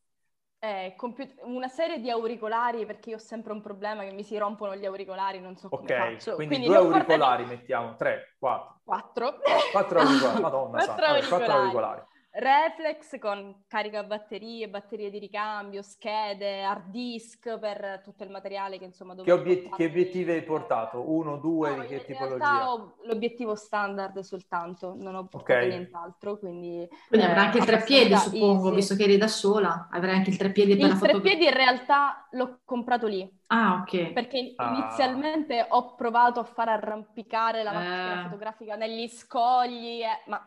eh, 0.65 0.95
computer- 0.97 1.41
una 1.43 1.67
serie 1.67 1.99
di 1.99 2.09
auricolari 2.09 2.87
perché 2.87 3.11
io 3.11 3.17
ho 3.17 3.19
sempre 3.19 3.53
un 3.53 3.61
problema 3.61 4.05
che 4.05 4.13
mi 4.13 4.23
si 4.23 4.39
rompono 4.39 4.77
gli 4.77 4.87
auricolari, 4.87 5.41
non 5.41 5.57
so 5.57 5.69
come 5.69 5.83
okay, 5.83 6.15
faccio. 6.15 6.37
Quindi, 6.37 6.55
quindi 6.55 6.73
due 6.73 6.77
auricolari 6.77 7.43
portati... 7.43 7.59
mettiamo, 7.59 7.97
tre, 7.97 8.37
quattro. 8.39 8.81
Quattro. 8.85 9.39
Quattro 9.73 9.99
auricolari, 9.99 10.39
madonna 10.41 10.85
quattro, 10.85 11.05
auricolari. 11.05 11.29
quattro 11.29 11.53
auricolari. 11.53 12.03
Reflex 12.35 13.19
con 13.19 13.65
carica 13.69 14.05
batterie, 14.05 14.67
batterie 14.67 15.11
di 15.11 15.19
ricambio, 15.19 15.83
schede, 15.83 16.63
hard 16.63 16.87
disk 16.87 17.59
per 17.59 18.01
tutto 18.03 18.25
il 18.25 18.31
materiale 18.31 18.79
che 18.79 18.87
insomma 18.87 19.15
che, 19.15 19.31
obiet- 19.31 19.75
che 19.77 19.85
obiettivi 19.85 20.31
hai 20.31 20.43
portato? 20.43 21.11
Uno, 21.11 21.37
due, 21.37 21.77
no, 21.77 21.83
di 21.83 21.89
che 21.89 22.05
tipologia? 22.07 22.73
ho 22.73 22.95
l'obiettivo 23.05 23.55
standard 23.55 24.19
soltanto, 24.21 24.95
non 24.97 25.15
ho 25.15 25.27
portato 25.27 25.59
okay. 25.59 25.69
nient'altro, 25.69 26.39
quindi... 26.39 26.89
Quindi 27.09 27.27
eh, 27.27 27.31
avrai 27.31 27.45
anche 27.45 27.59
il 27.59 27.65
treppiedi 27.67 28.17
suppongo, 28.17 28.65
easy. 28.69 28.75
visto 28.77 28.95
che 28.97 29.03
eri 29.03 29.19
da 29.19 29.29
sola, 29.29 29.89
avrai 29.91 30.15
anche 30.15 30.31
il 30.31 30.39
treppiedi 30.39 30.75
per 30.75 30.85
il 30.85 30.89
la 30.89 30.97
foto... 30.97 31.17
Il 31.17 31.21
treppiedi 31.21 31.45
in 31.45 31.55
realtà 31.55 32.29
l'ho 32.31 32.61
comprato 32.65 33.07
lì. 33.09 33.31
Ah, 33.49 33.83
ok. 33.83 34.13
Perché 34.13 34.55
ah. 34.57 34.71
inizialmente 34.71 35.67
ho 35.69 35.95
provato 35.95 36.41
a 36.41 36.45
far 36.45 36.71
arrampicare 36.71 37.63
la 37.63 37.73
macchina 37.73 38.21
eh. 38.21 38.23
fotografica 38.23 38.77
negli 38.77 39.07
scogli, 39.09 40.01
eh, 40.01 40.23
ma 40.29 40.43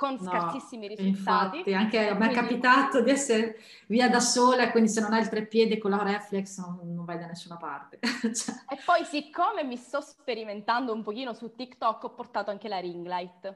con 0.00 0.18
scarsissimi 0.18 0.88
no, 0.88 0.94
risultati. 0.94 1.58
Infatti, 1.58 1.74
anche 1.74 2.08
a 2.08 2.14
me 2.14 2.30
è 2.30 2.32
capitato 2.32 3.02
di 3.02 3.10
essere 3.10 3.58
via 3.86 4.08
da 4.08 4.18
sola, 4.18 4.70
quindi 4.70 4.88
se 4.88 5.02
non 5.02 5.12
hai 5.12 5.20
il 5.20 5.28
treppiede 5.28 5.76
con 5.76 5.90
la 5.90 6.02
reflex 6.02 6.58
non, 6.58 6.94
non 6.94 7.04
vai 7.04 7.18
da 7.18 7.26
nessuna 7.26 7.58
parte. 7.58 7.98
cioè. 8.32 8.54
E 8.70 8.78
poi 8.82 9.04
siccome 9.04 9.62
mi 9.62 9.76
sto 9.76 10.00
sperimentando 10.00 10.94
un 10.94 11.02
pochino 11.02 11.34
su 11.34 11.54
TikTok, 11.54 12.04
ho 12.04 12.14
portato 12.14 12.50
anche 12.50 12.66
la 12.66 12.78
ring 12.78 13.06
light. 13.06 13.54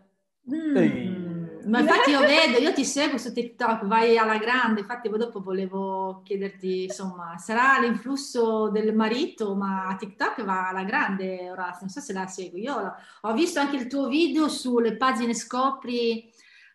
Mm. 0.54 1.66
Ma 1.66 1.80
infatti 1.80 2.10
io 2.10 2.20
vedo, 2.20 2.58
io 2.58 2.74
ti 2.74 2.84
seguo 2.84 3.16
su 3.16 3.32
TikTok, 3.32 3.86
vai 3.86 4.18
alla 4.18 4.36
grande, 4.36 4.80
infatti 4.80 5.08
dopo 5.08 5.40
volevo 5.40 6.20
chiederti, 6.22 6.84
insomma, 6.84 7.38
sarà 7.38 7.78
l'influsso 7.80 8.68
del 8.68 8.94
marito, 8.94 9.54
ma 9.54 9.96
TikTok 9.98 10.44
va 10.44 10.68
alla 10.68 10.84
grande, 10.84 11.50
Orazio, 11.50 11.80
non 11.80 11.88
so 11.88 12.00
se 12.00 12.12
la 12.12 12.26
segui. 12.26 12.60
Io 12.60 12.94
ho 13.22 13.32
visto 13.32 13.60
anche 13.60 13.76
il 13.76 13.86
tuo 13.86 14.08
video 14.08 14.50
sulle 14.50 14.98
pagine 14.98 15.32
Scopri 15.32 16.32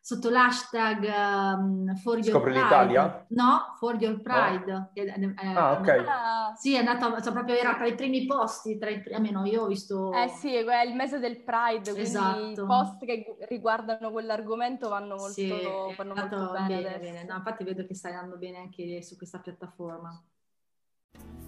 sotto 0.10 0.32
l'hashtag 0.32 1.04
um, 1.04 1.96
For 1.98 2.18
Your 2.18 2.32
Scopri 2.32 2.52
Pride. 2.52 2.64
l'Italia? 2.64 3.26
No, 3.30 3.76
For 3.78 3.96
Your 3.98 4.20
Pride. 4.22 4.66
No. 4.66 4.90
Eh, 4.94 5.04
eh, 5.04 5.54
ah, 5.54 5.74
ok. 5.74 5.88
Ah. 6.08 6.54
Sì, 6.56 6.74
è 6.74 6.80
andato, 6.80 7.22
cioè, 7.22 7.32
proprio 7.32 7.56
era 7.56 7.76
tra 7.76 7.86
i 7.86 7.94
primi 7.94 8.26
posti, 8.26 8.80
tra 8.80 8.90
i, 8.90 9.04
almeno 9.14 9.46
io 9.46 9.64
ho 9.64 9.68
visto... 9.68 10.12
Eh 10.12 10.30
sì, 10.30 10.56
è 10.56 10.82
il 10.82 10.96
mese 10.96 11.20
del 11.20 11.44
Pride, 11.44 11.92
quindi 11.92 12.02
esatto. 12.02 12.64
i 12.64 12.66
post 12.66 13.06
che 13.06 13.38
riguardano 13.50 14.10
quell'argomento 14.10 14.90
vanno 14.90 15.16
molto, 15.16 15.32
sì, 15.32 15.54
vanno 15.96 16.16
molto 16.16 16.52
bene, 16.54 16.82
bene, 16.82 16.98
bene. 16.98 17.24
No, 17.26 17.36
infatti 17.36 17.64
vedo 17.64 17.86
che 17.86 17.94
stai 17.94 18.14
andando 18.14 18.38
bene 18.38 18.58
anche 18.58 19.04
su 19.04 19.16
questa 19.16 19.38
piattaforma. 19.38 20.24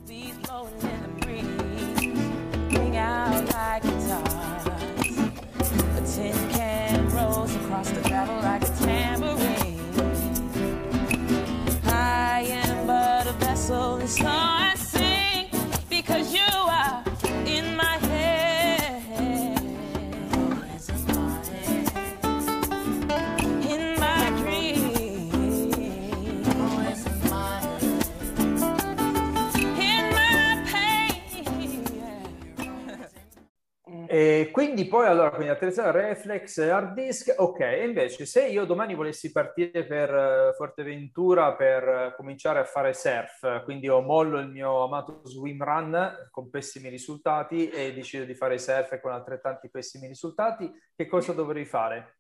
Tin 0.06 0.40
can 6.52 6.91
rolls 7.42 7.56
across 7.56 7.90
the 7.90 8.02
gravel 8.02 8.36
like 8.44 8.62
a 8.62 8.72
tambourine. 8.84 9.80
I 11.86 12.46
am 12.48 12.86
but 12.86 13.28
a 13.28 13.34
vessel, 13.34 13.96
and 13.96 14.10
so 14.10 14.26
I 14.28 14.74
sing 14.76 15.50
because 15.90 16.34
you 16.34 16.71
E 34.14 34.50
quindi 34.52 34.88
poi 34.88 35.08
allora, 35.08 35.30
quindi 35.30 35.54
attrezzatura 35.54 36.10
reflex, 36.10 36.58
hard 36.58 36.96
disk, 36.96 37.34
ok, 37.38 37.62
e 37.62 37.86
invece 37.86 38.26
se 38.26 38.46
io 38.46 38.66
domani 38.66 38.94
volessi 38.94 39.32
partire 39.32 39.86
per 39.86 40.14
uh, 40.14 40.54
Forteventura 40.54 41.54
per 41.54 41.88
uh, 41.88 42.16
cominciare 42.18 42.60
a 42.60 42.66
fare 42.66 42.94
surf, 42.94 43.64
quindi 43.64 43.88
ho 43.88 44.02
mollo 44.02 44.38
il 44.40 44.50
mio 44.50 44.84
amato 44.84 45.22
swim 45.24 45.64
run 45.64 46.28
con 46.30 46.50
pessimi 46.50 46.90
risultati 46.90 47.70
e 47.70 47.94
decido 47.94 48.26
di 48.26 48.36
fare 48.36 48.58
surf 48.58 49.00
con 49.00 49.14
altrettanti 49.14 49.70
pessimi 49.70 50.08
risultati, 50.08 50.70
che 50.94 51.08
cosa 51.08 51.32
dovrei 51.32 51.64
fare? 51.64 52.18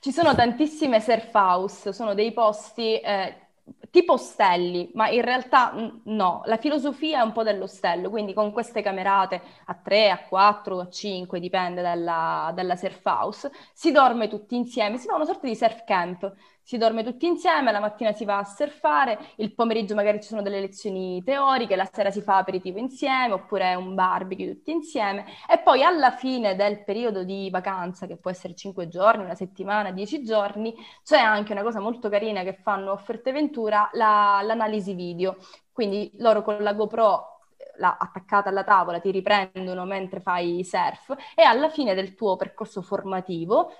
Ci 0.00 0.12
sono 0.12 0.34
tantissime 0.34 1.00
surf 1.00 1.32
house, 1.32 1.94
sono 1.94 2.12
dei 2.12 2.34
posti 2.34 3.00
eh, 3.00 3.51
tipo 3.90 4.14
ostelli, 4.14 4.90
ma 4.94 5.08
in 5.08 5.22
realtà 5.22 5.72
no, 6.04 6.42
la 6.46 6.56
filosofia 6.56 7.20
è 7.20 7.22
un 7.22 7.32
po' 7.32 7.42
dell'ostello, 7.42 8.08
quindi 8.10 8.32
con 8.32 8.50
queste 8.52 8.80
camerate 8.82 9.40
a 9.66 9.74
3, 9.74 10.10
a 10.10 10.18
4, 10.26 10.80
a 10.80 10.88
5, 10.88 11.38
dipende 11.40 11.82
dalla, 11.82 12.50
dalla 12.54 12.76
surf 12.76 13.04
house, 13.04 13.50
si 13.72 13.92
dorme 13.92 14.28
tutti 14.28 14.56
insieme, 14.56 14.96
si 14.98 15.06
fa 15.06 15.14
una 15.14 15.24
sorta 15.26 15.46
di 15.46 15.54
surf 15.54 15.84
camp, 15.84 16.32
si 16.62 16.78
dorme 16.78 17.02
tutti 17.02 17.26
insieme, 17.26 17.72
la 17.72 17.80
mattina 17.80 18.12
si 18.12 18.24
va 18.24 18.38
a 18.38 18.44
surfare, 18.44 19.18
il 19.36 19.54
pomeriggio 19.54 19.94
magari 19.94 20.20
ci 20.20 20.28
sono 20.28 20.42
delle 20.42 20.60
lezioni 20.60 21.22
teoriche, 21.24 21.76
la 21.76 21.88
sera 21.92 22.10
si 22.10 22.20
fa 22.22 22.36
aperitivo 22.36 22.78
insieme 22.78 23.32
oppure 23.32 23.74
un 23.74 23.94
barbecue 23.94 24.48
tutti 24.54 24.70
insieme 24.70 25.24
e 25.48 25.58
poi 25.58 25.82
alla 25.82 26.10
fine 26.12 26.54
del 26.54 26.84
periodo 26.84 27.24
di 27.24 27.50
vacanza, 27.50 28.06
che 28.06 28.16
può 28.16 28.30
essere 28.30 28.54
5 28.54 28.88
giorni, 28.88 29.24
una 29.24 29.34
settimana, 29.34 29.90
10 29.90 30.22
giorni, 30.22 30.74
c'è 31.02 31.18
anche 31.18 31.52
una 31.52 31.62
cosa 31.62 31.80
molto 31.80 32.08
carina 32.08 32.42
che 32.42 32.54
fanno 32.54 32.92
a 32.92 32.96
Fuerteventura, 32.96 33.90
la, 33.92 34.40
l'analisi 34.42 34.94
video. 34.94 35.36
Quindi 35.72 36.10
loro 36.18 36.42
con 36.42 36.62
la 36.62 36.74
GoPro 36.74 37.32
la, 37.76 37.96
attaccata 37.98 38.50
alla 38.50 38.64
tavola 38.64 39.00
ti 39.00 39.10
riprendono 39.10 39.84
mentre 39.84 40.20
fai 40.20 40.62
surf 40.64 41.14
e 41.34 41.42
alla 41.42 41.68
fine 41.70 41.94
del 41.94 42.14
tuo 42.14 42.36
percorso 42.36 42.82
formativo 42.82 43.72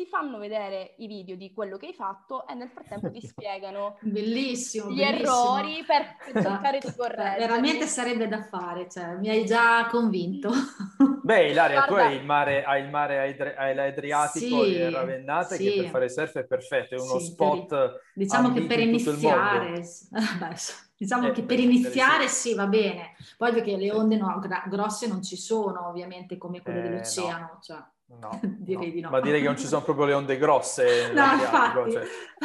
ti 0.00 0.06
fanno 0.06 0.38
vedere 0.38 0.94
i 0.96 1.06
video 1.06 1.36
di 1.36 1.52
quello 1.52 1.76
che 1.76 1.88
hai 1.88 1.92
fatto 1.92 2.46
e 2.46 2.54
nel 2.54 2.70
frattempo 2.70 3.10
ti 3.10 3.20
spiegano 3.26 3.98
bellissimo, 4.00 4.88
gli 4.88 4.96
bellissimo. 4.96 5.58
errori 5.58 5.84
per 5.86 6.16
cercare 6.42 6.78
di 6.78 6.92
correggere. 6.96 7.38
Veramente 7.38 7.86
sarebbe 7.86 8.26
da 8.26 8.42
fare, 8.44 8.88
cioè, 8.88 9.16
mi 9.16 9.28
hai 9.28 9.44
già 9.44 9.86
convinto. 9.90 10.50
Beh, 11.22 11.50
Ilaria, 11.50 11.84
Guarda, 11.84 11.86
tu 11.86 11.94
hai 12.08 12.16
il 12.16 12.24
mare, 12.24 12.64
hai 12.64 12.82
il 12.82 12.88
mare 12.88 13.54
hai 13.56 13.74
l'Adriatico 13.74 14.64
sì, 14.64 14.76
e 14.76 14.90
Ravennate 14.90 15.56
sì. 15.56 15.64
che 15.64 15.82
per 15.82 15.90
fare 15.90 16.08
surf 16.08 16.38
è 16.38 16.44
perfetto, 16.44 16.94
è 16.94 16.98
uno 16.98 17.18
sì, 17.18 17.26
spot 17.26 17.68
per, 17.68 18.02
diciamo 18.14 18.52
che 18.54 18.62
per 18.62 18.80
iniziare, 18.80 19.82
beh, 20.10 20.56
diciamo 20.96 21.28
eh, 21.28 21.32
che 21.32 21.42
per 21.42 21.58
iniziare 21.58 22.26
sì, 22.26 22.54
va 22.54 22.66
bene, 22.66 23.16
poi 23.36 23.52
perché 23.52 23.76
le 23.76 23.92
onde 23.92 24.16
no, 24.16 24.40
grosse 24.66 25.06
non 25.08 25.22
ci 25.22 25.36
sono 25.36 25.88
ovviamente 25.88 26.38
come 26.38 26.62
quelle 26.62 26.78
eh, 26.78 26.88
dell'oceano, 26.88 27.50
no. 27.52 27.58
cioè. 27.60 27.84
No, 28.20 28.38
direi 28.42 28.88
no. 28.88 28.92
di 28.92 29.00
no. 29.00 29.10
Ma 29.10 29.20
direi 29.20 29.40
che 29.40 29.46
non 29.46 29.56
ci 29.56 29.66
sono 29.66 29.82
proprio 29.82 30.06
le 30.06 30.14
onde 30.14 30.36
grosse. 30.36 31.10
no, 31.14 31.32
infatti. 31.32 31.92
Cioè, 31.92 32.04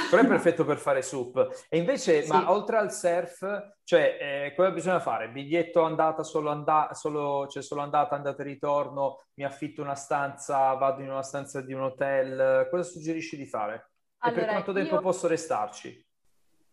però 0.09 0.21
è 0.21 0.27
perfetto 0.27 0.63
per 0.63 0.77
fare 0.77 1.01
sup. 1.01 1.65
E 1.67 1.77
invece, 1.77 2.23
sì. 2.23 2.31
ma 2.31 2.51
oltre 2.51 2.77
al 2.77 2.93
surf, 2.93 3.73
cioè, 3.83 4.17
eh, 4.19 4.53
cosa 4.55 4.71
bisogna 4.71 4.99
fare? 4.99 5.29
Biglietto 5.29 5.81
andata, 5.81 6.23
solo, 6.23 6.49
andata, 6.49 6.93
solo, 6.93 7.47
cioè 7.47 7.63
solo 7.63 7.81
andata, 7.81 8.15
andata 8.15 8.41
e 8.41 8.45
ritorno, 8.45 9.23
mi 9.35 9.43
affitto 9.43 9.81
una 9.81 9.95
stanza, 9.95 10.73
vado 10.75 11.01
in 11.01 11.09
una 11.09 11.23
stanza 11.23 11.61
di 11.61 11.73
un 11.73 11.81
hotel. 11.81 12.67
Cosa 12.69 12.83
suggerisci 12.83 13.35
di 13.35 13.45
fare? 13.45 13.91
Allora, 14.19 14.41
e 14.41 14.43
per 14.43 14.53
quanto 14.53 14.73
tempo 14.73 14.95
io... 14.95 15.01
posso 15.01 15.27
restarci? 15.27 16.05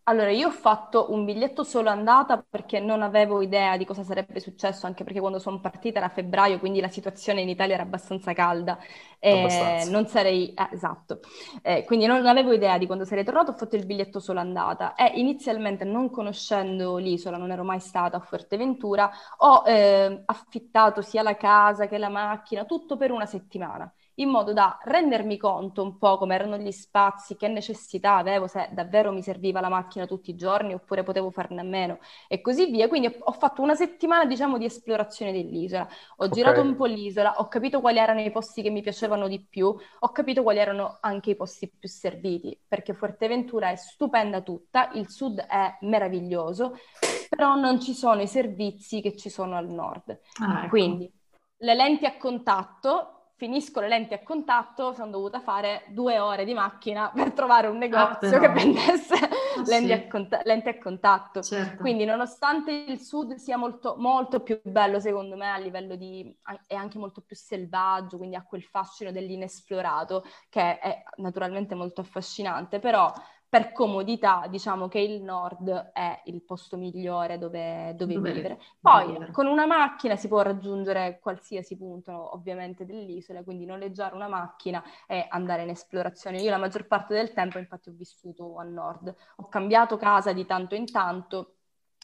Allora, 0.05 0.31
io 0.33 0.49
ho 0.49 0.51
fatto 0.51 1.13
un 1.13 1.25
biglietto 1.25 1.63
solo 1.63 1.89
andata 1.89 2.45
perché 2.49 2.81
non 2.81 3.03
avevo 3.03 3.41
idea 3.41 3.77
di 3.77 3.85
cosa 3.85 4.03
sarebbe 4.03 4.41
successo, 4.41 4.87
anche 4.87 5.05
perché 5.05 5.21
quando 5.21 5.39
sono 5.39 5.61
partita 5.61 5.99
era 5.99 6.09
febbraio, 6.09 6.59
quindi 6.59 6.81
la 6.81 6.89
situazione 6.89 7.41
in 7.41 7.49
Italia 7.49 7.75
era 7.75 7.85
abbastanza 7.85 8.33
calda. 8.33 8.77
Abbastanza. 9.29 9.91
non 9.91 10.07
sarei... 10.09 10.53
Eh, 10.55 10.69
esatto. 10.73 11.21
Eh, 11.63 11.85
quindi 11.85 12.07
non 12.07 12.27
avevo 12.27 12.53
idea 12.53 12.79
di 12.79 12.87
quando 12.87 13.05
sarei 13.05 13.23
tornato, 13.25 13.53
ho 13.53 13.55
fatto 13.55 13.77
il 13.77 13.87
biglietto 13.87 14.19
solo 14.19 14.41
andata 14.41 14.95
e 14.97 15.13
inizialmente, 15.21 15.85
non 15.85 16.11
conoscendo 16.11 16.97
l'isola, 16.97 17.37
non 17.37 17.53
ero 17.53 17.63
mai 17.63 17.79
stata 17.79 18.17
a 18.17 18.21
Fuerteventura, 18.21 19.09
ho 19.39 19.63
eh, 19.67 20.23
affittato 20.25 21.01
sia 21.03 21.23
la 21.23 21.37
casa 21.37 21.87
che 21.87 21.99
la 21.99 22.09
macchina, 22.09 22.65
tutto 22.65 22.97
per 22.97 23.13
una 23.13 23.27
settimana 23.27 23.93
in 24.17 24.29
modo 24.29 24.53
da 24.53 24.79
rendermi 24.83 25.37
conto 25.37 25.83
un 25.83 25.97
po' 25.97 26.19
come 26.19 26.35
erano 26.35 26.57
gli 26.57 26.71
spazi, 26.71 27.37
che 27.37 27.49
necessità 27.49 28.17
avevo, 28.17 28.47
se 28.47 28.69
davvero 28.73 29.13
mi 29.13 29.23
serviva 29.23 29.61
la 29.61 29.69
macchina 29.69 30.07
tutti 30.07 30.31
i 30.31 30.35
giorni 30.35 30.75
oppure 30.75 31.03
potevo 31.03 31.31
farne 31.31 31.61
a 31.61 31.65
meno 31.65 31.99
e 32.29 32.41
così 32.41 32.71
via. 32.71 32.89
Quindi 32.89 33.15
ho 33.19 33.33
fatto 33.33 33.63
una 33.63 33.75
settimana, 33.75 34.25
diciamo, 34.25 34.59
di 34.59 34.65
esplorazione 34.65 35.33
dell'isola. 35.33 35.89
Ho 36.17 36.25
okay. 36.25 36.31
girato 36.31 36.61
un 36.61 36.77
po' 36.77 36.87
l'isola, 36.87 37.39
ho 37.39 37.49
capito 37.49 37.81
quali 37.81 37.99
erano 37.99 38.21
i 38.21 38.31
posti 38.31 38.63
che 38.63 38.71
mi 38.71 38.83
piacevano 38.83 39.29
di 39.29 39.41
più, 39.41 39.67
ho 39.67 40.09
capito 40.11 40.43
quali 40.43 40.59
erano 40.59 40.99
anche 41.01 41.31
i 41.31 41.37
posti 41.37 41.71
più 41.71 41.89
serviti, 41.89 42.59
perché 42.67 42.93
Fuerteventura 42.93 43.71
è 43.71 43.77
stupenda 43.77 44.41
tutta, 44.41 44.91
il 44.95 45.09
sud 45.09 45.41
è 45.41 45.79
meraviglioso, 45.81 46.77
però 47.29 47.55
non 47.55 47.81
ci 47.81 47.95
sono 47.95 48.21
i 48.21 48.27
servizi 48.27 49.01
che 49.01 49.17
ci 49.17 49.31
sono 49.31 49.57
al 49.57 49.69
nord. 49.69 50.19
Ah, 50.41 50.61
ecco. 50.61 50.69
Quindi 50.69 51.11
le 51.59 51.75
lenti 51.75 52.05
a 52.05 52.17
contatto 52.17 53.22
finisco 53.43 53.81
le 53.81 53.89
lenti 53.89 54.15
a 54.15 54.23
contatto, 54.23 54.93
sono 54.93 55.11
dovuta 55.11 55.41
fare 55.41 55.83
due 55.89 56.21
ore 56.21 56.45
di 56.45 56.55
macchina 56.55 57.11
per 57.13 57.33
trovare 57.33 57.67
un 57.67 57.77
negozio 57.77 58.37
ah, 58.37 58.39
che 58.39 58.49
vendesse 58.51 59.15
ah, 59.15 59.29
lenti, 59.67 59.87
sì. 59.87 59.93
a 59.93 60.07
cont- 60.07 60.41
lenti, 60.45 60.69
a 60.69 60.79
contatto. 60.79 61.43
Certo. 61.43 61.81
Quindi 61.81 62.05
nonostante 62.05 62.71
il 62.71 63.01
sud 63.01 63.35
sia 63.35 63.57
molto, 63.57 63.97
molto 63.99 64.45
più 64.45 64.61
bello 64.63 65.01
secondo 65.01 65.35
me 65.35 65.51
a 65.51 65.59
livello 65.59 65.97
di... 65.97 66.33
è 66.69 66.77
anche 66.77 66.99
molto 66.99 67.21
più 67.21 67.35
selvaggio, 67.35 68.17
quindi 68.17 68.37
ha 68.37 68.45
quel 68.45 68.63
fascino 68.63 69.11
dell'inesplorato 69.11 70.25
che 70.49 70.79
è 70.79 71.03
naturalmente 71.17 71.75
molto 71.75 72.01
affascinante, 72.01 72.79
però 72.79 73.13
per 73.53 73.73
comodità 73.73 74.47
diciamo 74.49 74.89
che 74.89 74.99
il 74.99 75.21
nord 75.23 75.69
è 75.93 76.23
il 76.25 76.43
posto 76.43 76.79
migliore 76.79 77.37
dove, 77.37 77.93
dove, 77.95 78.15
dove 78.15 78.33
vivere. 78.33 78.59
Poi 78.81 79.09
vivere. 79.09 79.31
con 79.31 79.47
una 79.47 79.67
macchina 79.67 80.17
si 80.17 80.27
può 80.27 80.41
raggiungere 80.41 81.19
qualsiasi 81.21 81.77
punto 81.77 82.33
ovviamente 82.35 82.87
dell'isola, 82.87 83.43
quindi 83.43 83.67
noleggiare 83.67 84.15
una 84.15 84.27
macchina 84.27 84.83
e 85.07 85.27
andare 85.29 85.65
in 85.65 85.69
esplorazione. 85.69 86.41
Io 86.41 86.49
la 86.49 86.57
maggior 86.57 86.87
parte 86.87 87.13
del 87.13 87.35
tempo 87.35 87.59
infatti 87.59 87.91
ho 87.91 87.93
vissuto 87.95 88.57
a 88.57 88.63
nord, 88.63 89.15
ho 89.37 89.49
cambiato 89.49 89.99
casa 89.99 90.33
di 90.33 90.47
tanto 90.47 90.75
in 90.75 90.91
tanto 90.91 91.57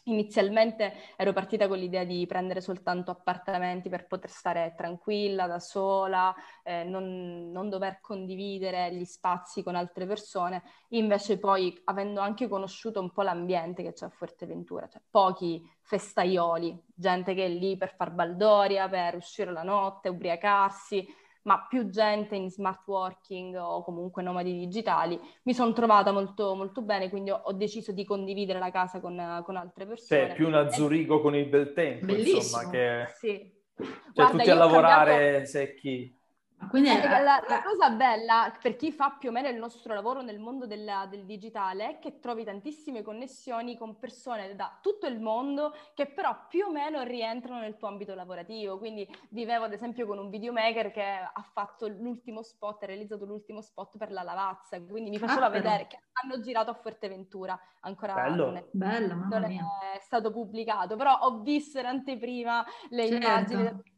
Inizialmente 0.09 0.93
ero 1.15 1.33
partita 1.33 1.67
con 1.67 1.77
l'idea 1.77 2.03
di 2.03 2.25
prendere 2.25 2.61
soltanto 2.61 3.11
appartamenti 3.11 3.89
per 3.89 4.07
poter 4.07 4.31
stare 4.31 4.73
tranquilla, 4.75 5.45
da 5.45 5.59
sola, 5.59 6.33
eh, 6.63 6.83
non, 6.83 7.51
non, 7.51 7.69
dover 7.69 7.99
condividere 8.01 8.91
gli 8.95 9.05
spazi 9.05 9.61
con 9.61 9.75
altre 9.75 10.07
persone. 10.07 10.63
Invece 10.89 11.37
poi, 11.37 11.79
avendo 11.85 12.21
anche 12.21 12.47
conosciuto 12.47 12.99
un 12.99 13.11
po' 13.11 13.21
l'ambiente 13.21 13.83
che 13.83 13.93
c'è 13.93 14.05
a 14.05 14.09
Fuerteventura, 14.09 14.87
cioè 14.87 15.01
pochi 15.07 15.61
festaioli, 15.81 16.85
gente 16.95 17.35
che 17.35 17.45
è 17.45 17.49
lì 17.49 17.77
per 17.77 17.93
far 17.95 18.11
baldoria, 18.11 18.89
per 18.89 19.15
uscire 19.15 19.51
la 19.51 19.63
notte, 19.63 20.09
ubriacarsi, 20.09 21.07
ma 21.43 21.65
più 21.67 21.89
gente 21.89 22.35
in 22.35 22.49
smart 22.49 22.85
working 22.87 23.55
o 23.55 23.83
comunque 23.83 24.21
nomadi 24.21 24.53
digitali, 24.57 25.19
mi 25.43 25.53
sono 25.53 25.73
trovata 25.73 26.11
molto, 26.11 26.55
molto 26.55 26.81
bene, 26.81 27.09
quindi 27.09 27.31
ho, 27.31 27.41
ho, 27.43 27.53
deciso 27.53 27.91
di 27.91 28.05
condividere 28.05 28.59
la 28.59 28.71
casa 28.71 28.99
con, 28.99 29.41
con 29.45 29.55
altre 29.55 29.85
persone. 29.85 30.27
Cioè, 30.27 30.35
più 30.35 30.47
una 30.47 30.69
Zurigo 30.69 31.21
con 31.21 31.35
il 31.35 31.47
bel 31.47 31.73
tempo, 31.73 32.05
Bellissimo. 32.05 32.37
insomma, 32.37 32.69
che... 32.69 33.05
Sì. 33.17 33.57
Cioè, 33.75 33.87
Guarda, 34.13 34.37
tutti 34.37 34.49
a 34.49 34.55
lavorare 34.55 35.13
cambiato... 35.13 35.45
secchi. 35.45 36.18
Quindi 36.67 36.89
eh, 36.89 37.07
la, 37.07 37.41
la, 37.47 37.61
cosa 37.63 37.89
bella 37.89 38.53
per 38.61 38.75
chi 38.75 38.91
fa 38.91 39.15
più 39.17 39.29
o 39.29 39.31
meno 39.31 39.47
il 39.47 39.55
nostro 39.55 39.93
lavoro 39.93 40.21
nel 40.21 40.39
mondo 40.39 40.67
della, 40.67 41.07
del 41.09 41.25
digitale 41.25 41.89
è 41.89 41.99
che 41.99 42.19
trovi 42.19 42.43
tantissime 42.43 43.01
connessioni 43.01 43.77
con 43.77 43.97
persone 43.97 44.55
da 44.55 44.77
tutto 44.81 45.07
il 45.07 45.19
mondo 45.19 45.73
che 45.93 46.07
però 46.07 46.47
più 46.47 46.65
o 46.65 46.71
meno 46.71 47.01
rientrano 47.03 47.61
nel 47.61 47.77
tuo 47.77 47.87
ambito 47.87 48.13
lavorativo. 48.13 48.77
Quindi 48.77 49.07
vivevo 49.29 49.65
ad 49.65 49.73
esempio 49.73 50.05
con 50.05 50.17
un 50.17 50.29
videomaker 50.29 50.91
che 50.91 51.01
ha 51.01 51.49
fatto 51.53 51.87
l'ultimo 51.87 52.43
spot, 52.43 52.83
ha 52.83 52.87
realizzato 52.87 53.25
l'ultimo 53.25 53.61
spot 53.61 53.97
per 53.97 54.11
la 54.11 54.23
lavazza, 54.23 54.81
quindi 54.81 55.09
mi 55.09 55.17
faceva 55.17 55.45
ah, 55.45 55.49
vedere 55.49 55.87
che 55.87 55.97
hanno 56.21 56.41
girato 56.41 56.71
a 56.71 56.73
Fuerteventura, 56.73 57.57
ancora 57.81 58.13
Bello. 58.15 58.45
non, 58.45 58.57
è, 58.57 58.65
Bello, 58.71 59.15
non 59.15 59.43
è 59.45 59.99
stato 60.01 60.31
pubblicato, 60.31 60.97
però 60.97 61.17
ho 61.21 61.39
visto 61.39 61.79
in 61.79 61.85
anteprima 61.85 62.65
le 62.89 63.07
certo. 63.07 63.25
immagini 63.25 63.97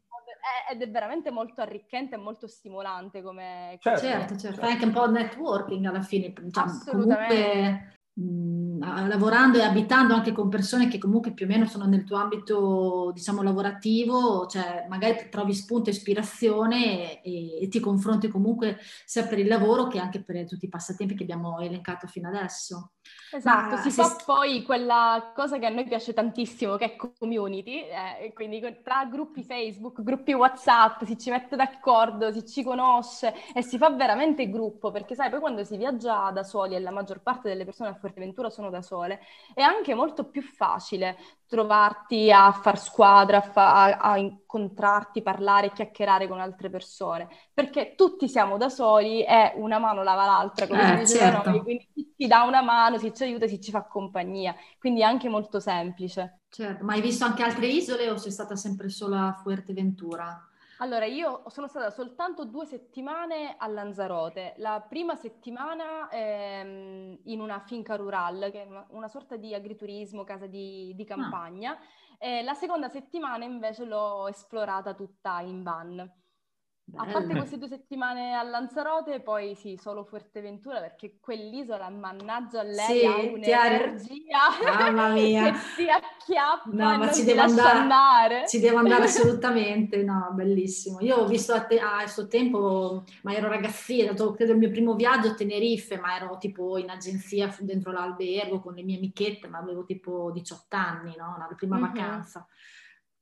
ed 0.70 0.82
è 0.82 0.90
veramente 0.90 1.30
molto 1.30 1.60
arricchente 1.60 2.14
e 2.14 2.18
molto 2.18 2.46
stimolante 2.46 3.22
come... 3.22 3.76
Certo, 3.80 4.00
certo, 4.00 4.36
certo. 4.36 4.60
Fai 4.60 4.72
anche 4.72 4.84
un 4.84 4.92
po' 4.92 5.08
networking 5.08 5.84
alla 5.86 6.02
fine. 6.02 6.32
Cioè, 6.32 6.64
Assolutamente. 6.64 7.34
Comunque, 7.34 7.98
mh, 8.14 8.51
lavorando 8.82 9.58
e 9.58 9.62
abitando 9.62 10.14
anche 10.14 10.32
con 10.32 10.48
persone 10.48 10.88
che 10.88 10.98
comunque 10.98 11.32
più 11.32 11.46
o 11.46 11.48
meno 11.48 11.66
sono 11.66 11.86
nel 11.86 12.04
tuo 12.04 12.16
ambito, 12.16 13.10
diciamo, 13.14 13.42
lavorativo, 13.42 14.46
cioè 14.46 14.86
magari 14.88 15.28
trovi 15.30 15.54
spunto 15.54 15.88
e 15.88 15.92
ispirazione 15.92 17.22
e, 17.22 17.62
e 17.62 17.68
ti 17.68 17.80
confronti 17.80 18.28
comunque 18.28 18.78
sia 19.04 19.26
per 19.26 19.38
il 19.38 19.46
lavoro 19.46 19.86
che 19.86 19.98
anche 19.98 20.22
per 20.22 20.46
tutti 20.46 20.64
i 20.64 20.68
passatempi 20.68 21.14
che 21.14 21.22
abbiamo 21.22 21.60
elencato 21.60 22.06
fino 22.06 22.28
adesso. 22.28 22.92
Esatto, 23.34 23.76
si 23.76 23.90
fa 23.90 24.04
st- 24.04 24.24
poi 24.24 24.62
quella 24.62 25.32
cosa 25.34 25.58
che 25.58 25.66
a 25.66 25.70
noi 25.70 25.84
piace 25.84 26.12
tantissimo, 26.12 26.76
che 26.76 26.96
è 26.96 26.96
community, 26.96 27.84
eh, 27.84 28.32
quindi 28.34 28.60
tra 28.82 29.06
gruppi 29.06 29.42
Facebook, 29.42 30.02
gruppi 30.02 30.34
WhatsApp, 30.34 31.02
si 31.04 31.18
ci 31.18 31.30
mette 31.30 31.56
d'accordo, 31.56 32.30
si 32.30 32.46
ci 32.46 32.62
conosce 32.62 33.34
e 33.54 33.62
si 33.62 33.78
fa 33.78 33.90
veramente 33.90 34.50
gruppo, 34.50 34.90
perché 34.90 35.14
sai, 35.14 35.30
poi 35.30 35.40
quando 35.40 35.64
si 35.64 35.76
viaggia 35.76 36.30
da 36.30 36.42
soli 36.42 36.74
e 36.74 36.80
la 36.80 36.90
maggior 36.90 37.22
parte 37.22 37.48
delle 37.48 37.64
persone 37.64 37.90
a 37.90 37.94
Fuerteventura 37.94 38.50
sono 38.50 38.68
da 38.72 38.82
sole, 38.82 39.20
è 39.54 39.62
anche 39.62 39.94
molto 39.94 40.24
più 40.24 40.42
facile 40.42 41.16
trovarti 41.46 42.32
a 42.32 42.50
far 42.50 42.78
squadra, 42.78 43.36
a, 43.36 43.40
fa- 43.42 43.98
a, 43.98 44.16
incontrarti, 44.16 45.22
parlare, 45.22 45.70
chiacchierare 45.70 46.26
con 46.26 46.40
altre 46.40 46.70
persone, 46.70 47.28
perché 47.52 47.94
tutti 47.94 48.28
siamo 48.28 48.56
da 48.56 48.68
soli 48.68 49.22
e 49.22 49.52
una 49.56 49.78
mano 49.78 50.02
lava 50.02 50.24
l'altra, 50.24 50.66
come 50.66 51.02
eh, 51.02 51.06
certo. 51.06 51.50
noi, 51.50 51.60
quindi 51.60 51.88
chi 51.92 52.14
ci 52.16 52.26
dà 52.26 52.42
una 52.42 52.62
mano, 52.62 52.98
si 52.98 53.12
ci 53.14 53.22
aiuta, 53.22 53.46
si 53.46 53.60
ci 53.60 53.70
fa 53.70 53.84
compagnia, 53.84 54.54
quindi 54.78 55.02
è 55.02 55.04
anche 55.04 55.28
molto 55.28 55.60
semplice. 55.60 56.40
Certo, 56.48 56.84
ma 56.84 56.94
hai 56.94 57.00
visto 57.00 57.24
anche 57.24 57.42
altre 57.42 57.66
isole 57.66 58.10
o 58.10 58.16
sei 58.16 58.32
stata 58.32 58.56
sempre 58.56 58.88
solo 58.88 59.16
a 59.16 59.32
Fuerteventura? 59.32 60.46
Allora, 60.82 61.04
io 61.04 61.44
sono 61.46 61.68
stata 61.68 61.90
soltanto 61.90 62.44
due 62.44 62.66
settimane 62.66 63.54
a 63.56 63.68
Lanzarote. 63.68 64.54
La 64.56 64.80
prima 64.80 65.14
settimana 65.14 66.08
ehm, 66.10 67.20
in 67.26 67.40
una 67.40 67.60
finca 67.60 67.94
rural, 67.94 68.48
che 68.50 68.64
è 68.64 68.66
una, 68.66 68.84
una 68.90 69.06
sorta 69.06 69.36
di 69.36 69.54
agriturismo, 69.54 70.24
casa 70.24 70.46
di, 70.48 70.92
di 70.96 71.02
ah. 71.02 71.06
campagna. 71.06 71.78
Ah. 71.78 71.78
E 72.18 72.42
la 72.42 72.54
seconda 72.54 72.88
settimana 72.88 73.44
invece 73.44 73.84
l'ho 73.84 74.26
esplorata 74.26 74.92
tutta 74.92 75.40
in 75.40 75.62
van. 75.62 76.12
A 76.94 77.06
parte 77.06 77.34
queste 77.34 77.56
due 77.56 77.68
settimane 77.68 78.34
a 78.34 78.42
Lanzarote, 78.42 79.20
poi 79.20 79.54
sì, 79.54 79.78
solo 79.80 80.04
Fuerteventura, 80.04 80.78
perché 80.80 81.16
quell'isola, 81.20 81.88
mannaggia 81.88 82.60
a 82.60 82.64
lei, 82.64 82.98
sì, 82.98 83.06
ha 83.06 83.14
un'energia 83.14 84.38
Mamma 84.62 85.08
mia. 85.14 85.52
che 85.52 85.58
si 85.58 85.88
acchiappa 85.88 86.70
no, 86.70 86.98
ma 86.98 87.10
ci 87.10 87.24
devo 87.24 87.40
andare, 87.40 87.78
andare. 87.78 88.48
Ci 88.48 88.60
devo 88.60 88.78
andare 88.78 89.04
assolutamente, 89.08 90.02
no, 90.02 90.32
bellissimo. 90.34 91.00
Io 91.00 91.16
ho 91.16 91.26
visto 91.26 91.54
a, 91.54 91.64
te, 91.64 91.78
a 91.78 92.06
suo 92.06 92.26
tempo, 92.26 93.04
ma 93.22 93.32
ero 93.32 93.48
ragazzina, 93.48 94.10
dato 94.10 94.32
credo 94.32 94.52
il 94.52 94.58
mio 94.58 94.70
primo 94.70 94.94
viaggio 94.94 95.28
a 95.28 95.34
Tenerife, 95.34 95.98
ma 95.98 96.16
ero 96.16 96.36
tipo 96.36 96.76
in 96.76 96.90
agenzia 96.90 97.54
dentro 97.60 97.90
l'albergo 97.90 98.60
con 98.60 98.74
le 98.74 98.82
mie 98.82 98.98
amichette, 98.98 99.48
ma 99.48 99.58
avevo 99.58 99.84
tipo 99.84 100.30
18 100.30 100.76
anni, 100.76 101.14
no? 101.16 101.36
La 101.38 101.48
prima 101.56 101.76
mm-hmm. 101.78 101.86
vacanza 101.86 102.46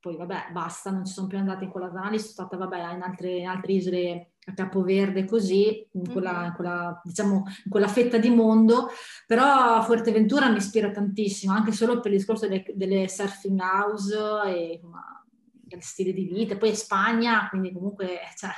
poi 0.01 0.17
vabbè 0.17 0.47
basta, 0.51 0.89
non 0.89 1.05
ci 1.05 1.13
sono 1.13 1.27
più 1.27 1.37
andata 1.37 1.63
in 1.63 1.69
quella 1.69 1.91
zona 1.91 2.09
lì, 2.09 2.17
sono 2.17 2.31
stata 2.31 2.57
vabbè 2.57 2.93
in 2.93 3.01
altre, 3.01 3.29
in 3.37 3.47
altre 3.47 3.73
isole 3.73 4.31
a 4.45 4.53
Capoverde 4.53 5.25
così, 5.25 5.87
in 5.91 6.11
quella, 6.11 6.47
in 6.47 6.53
quella, 6.53 6.99
diciamo, 7.03 7.43
in 7.65 7.69
quella 7.69 7.87
fetta 7.87 8.17
di 8.17 8.29
mondo, 8.29 8.89
però 9.27 9.81
Fuerteventura 9.83 10.49
mi 10.49 10.57
ispira 10.57 10.89
tantissimo, 10.89 11.53
anche 11.53 11.71
solo 11.71 11.99
per 11.99 12.11
il 12.11 12.17
discorso 12.17 12.47
delle, 12.47 12.65
delle 12.73 13.07
surfing 13.07 13.59
house 13.59 14.17
e 14.47 14.79
ma, 14.83 15.23
del 15.51 15.83
stile 15.83 16.11
di 16.11 16.25
vita, 16.25 16.57
poi 16.57 16.75
Spagna, 16.75 17.47
quindi 17.49 17.71
comunque 17.71 18.19
cioè, 18.35 18.49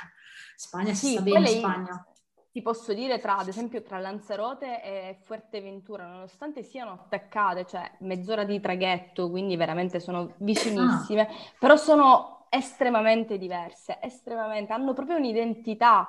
Spagna 0.56 0.94
si 0.94 1.06
sì, 1.06 1.12
sta 1.12 1.22
bene 1.22 1.50
in 1.50 1.58
Spagna 1.58 2.06
ti 2.54 2.62
posso 2.62 2.92
dire 2.92 3.18
tra, 3.18 3.36
ad 3.36 3.48
esempio, 3.48 3.82
tra 3.82 3.98
Lanzarote 3.98 4.80
e 4.80 5.16
Fuerteventura, 5.22 6.06
nonostante 6.06 6.62
siano 6.62 6.92
attaccate, 6.92 7.66
cioè 7.66 7.90
mezz'ora 8.02 8.44
di 8.44 8.60
traghetto, 8.60 9.28
quindi 9.28 9.56
veramente 9.56 9.98
sono 9.98 10.34
vicinissime, 10.36 11.22
ah. 11.22 11.32
però 11.58 11.74
sono 11.74 12.46
estremamente 12.50 13.38
diverse, 13.38 13.98
estremamente, 14.00 14.72
hanno 14.72 14.92
proprio 14.92 15.16
un'identità 15.16 16.06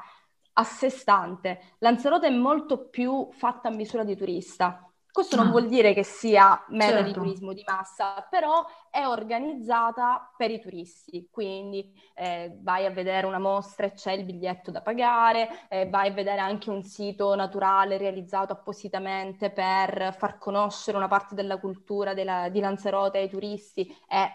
a 0.53 0.63
sé 0.63 0.91
stante. 0.91 1.77
Lanzarote 1.79 2.27
è 2.27 2.29
molto 2.29 2.89
più 2.89 3.27
fatta 3.31 3.69
a 3.69 3.71
misura 3.71 4.03
di 4.03 4.15
turista, 4.15 4.84
questo 5.15 5.37
non 5.37 5.49
vuol 5.49 5.67
dire 5.69 5.93
che 5.93 6.03
sia 6.03 6.61
meta 6.71 6.95
certo. 6.95 7.07
di 7.07 7.13
turismo 7.13 7.53
di 7.53 7.63
massa, 7.65 8.27
però 8.29 8.65
è 8.91 9.05
organizzata 9.05 10.29
per 10.35 10.51
i 10.51 10.59
turisti, 10.59 11.29
quindi 11.31 11.97
eh, 12.15 12.57
vai 12.59 12.85
a 12.85 12.89
vedere 12.89 13.25
una 13.25 13.39
mostra 13.39 13.85
e 13.85 13.93
c'è 13.93 14.11
il 14.11 14.25
biglietto 14.25 14.71
da 14.71 14.81
pagare, 14.81 15.67
eh, 15.69 15.87
vai 15.87 16.09
a 16.09 16.13
vedere 16.13 16.41
anche 16.41 16.69
un 16.69 16.83
sito 16.83 17.33
naturale 17.33 17.95
realizzato 17.95 18.51
appositamente 18.51 19.51
per 19.51 20.13
far 20.17 20.37
conoscere 20.37 20.97
una 20.97 21.07
parte 21.07 21.33
della 21.33 21.59
cultura 21.59 22.13
della, 22.13 22.49
di 22.49 22.59
Lanzarote 22.59 23.19
ai 23.19 23.29
turisti 23.29 23.87
e 24.09 24.29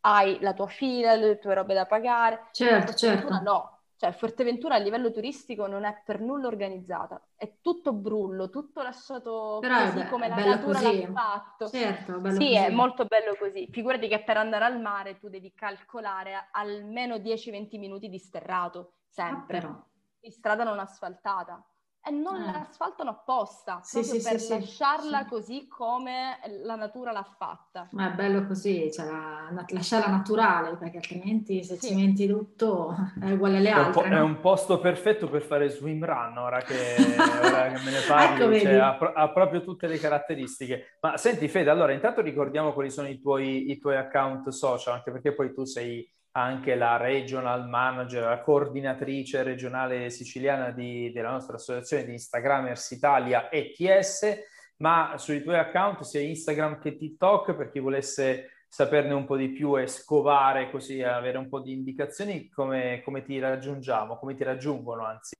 hai 0.00 0.38
la 0.40 0.52
tua 0.52 0.66
fila, 0.66 1.14
le 1.14 1.38
tue 1.38 1.54
robe 1.54 1.74
da 1.74 1.86
pagare. 1.86 2.48
Certo, 2.50 2.92
certo. 2.94 3.40
No, 3.40 3.77
cioè, 3.98 4.12
Fuerteventura 4.12 4.76
a 4.76 4.78
livello 4.78 5.10
turistico 5.10 5.66
non 5.66 5.82
è 5.84 6.02
per 6.04 6.20
nulla 6.20 6.46
organizzata, 6.46 7.20
è 7.34 7.54
tutto 7.60 7.92
brullo, 7.92 8.48
tutto 8.48 8.80
lasciato 8.80 9.58
Però 9.60 9.90
così 9.90 10.06
come 10.06 10.28
la 10.28 10.36
natura 10.36 10.78
così. 10.78 11.00
l'ha 11.00 11.12
fatto. 11.12 11.68
Certo, 11.68 12.20
bello 12.20 12.34
sì, 12.34 12.46
così. 12.46 12.54
è 12.54 12.70
molto 12.70 13.06
bello 13.06 13.34
così. 13.36 13.66
Figurati 13.72 14.06
che 14.06 14.22
per 14.22 14.36
andare 14.36 14.66
al 14.66 14.80
mare 14.80 15.18
tu 15.18 15.28
devi 15.28 15.52
calcolare 15.52 16.48
almeno 16.52 17.16
10-20 17.16 17.76
minuti 17.76 18.08
di 18.08 18.18
sterrato, 18.18 18.92
sempre, 19.08 19.58
ah, 19.58 19.84
di 20.20 20.30
strada 20.30 20.62
non 20.62 20.78
asfaltata 20.78 21.60
e 22.08 22.10
non 22.10 22.40
eh. 22.40 22.52
l'asfaltano 22.52 23.10
apposta, 23.10 23.80
sì, 23.82 24.00
proprio 24.00 24.20
sì, 24.20 24.28
per 24.28 24.40
sì, 24.40 24.48
lasciarla 24.50 25.26
così 25.26 25.68
come 25.68 26.38
la 26.62 26.74
natura 26.74 27.12
l'ha 27.12 27.26
fatta. 27.36 27.88
Ma 27.92 28.10
è 28.10 28.14
bello 28.14 28.46
così, 28.46 28.90
cioè, 28.90 29.06
la, 29.06 29.64
lasciarla 29.68 30.08
naturale, 30.08 30.76
perché 30.76 30.96
altrimenti 30.96 31.62
se 31.62 31.76
sì. 31.76 31.88
cimenti 31.88 32.26
tutto 32.26 32.96
è 33.20 33.30
uguale 33.30 33.58
alle 33.58 33.70
altre. 33.70 34.02
È 34.02 34.06
un, 34.06 34.10
no? 34.12 34.16
è 34.16 34.22
un 34.22 34.40
posto 34.40 34.80
perfetto 34.80 35.28
per 35.28 35.42
fare 35.42 35.68
swim 35.68 36.04
run, 36.04 36.38
ora 36.38 36.60
che, 36.62 36.96
ora 37.44 37.72
che 37.72 37.84
me 37.84 37.90
ne 37.90 38.00
parli, 38.06 38.56
ecco, 38.56 38.58
cioè, 38.58 38.74
ha, 38.74 38.96
ha, 38.96 39.30
proprio 39.30 39.62
tutte 39.62 39.86
le 39.86 39.98
caratteristiche. 39.98 40.98
Ma 41.00 41.16
senti 41.18 41.46
Fede, 41.48 41.68
allora 41.68 41.92
intanto 41.92 42.22
ricordiamo 42.22 42.72
quali 42.72 42.90
sono 42.90 43.08
i 43.08 43.20
tuoi, 43.20 43.70
i 43.70 43.78
tuoi 43.78 43.96
account 43.96 44.48
social, 44.48 44.94
anche 44.94 45.10
perché 45.10 45.34
poi 45.34 45.52
tu 45.52 45.64
sei 45.64 46.10
anche 46.32 46.74
la 46.74 46.96
regional 46.96 47.68
manager, 47.68 48.24
la 48.24 48.40
coordinatrice 48.40 49.42
regionale 49.42 50.10
siciliana 50.10 50.70
di, 50.70 51.10
della 51.12 51.30
nostra 51.30 51.56
associazione 51.56 52.04
di 52.04 52.12
Instagramers 52.12 52.90
Italia 52.90 53.50
ETS, 53.50 54.38
ma 54.78 55.14
sui 55.16 55.42
tuoi 55.42 55.58
account 55.58 56.02
sia 56.02 56.20
Instagram 56.20 56.78
che 56.78 56.96
TikTok, 56.96 57.54
per 57.54 57.70
chi 57.70 57.80
volesse 57.80 58.50
saperne 58.68 59.14
un 59.14 59.24
po' 59.24 59.36
di 59.36 59.48
più 59.48 59.78
e 59.78 59.86
scovare 59.86 60.70
così, 60.70 61.02
avere 61.02 61.38
un 61.38 61.48
po' 61.48 61.60
di 61.60 61.72
indicazioni, 61.72 62.48
come, 62.48 63.02
come 63.04 63.22
ti 63.22 63.38
raggiungiamo, 63.38 64.18
come 64.18 64.34
ti 64.34 64.44
raggiungono 64.44 65.04
anzi? 65.04 65.36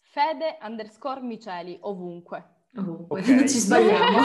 Fede 0.00 0.58
underscore 0.62 1.20
Miceli, 1.20 1.76
ovunque. 1.82 2.56
Ovunque, 2.76 3.20
okay. 3.20 3.34
non 3.34 3.46
ci 3.48 3.58
sbagliamo. 3.58 4.18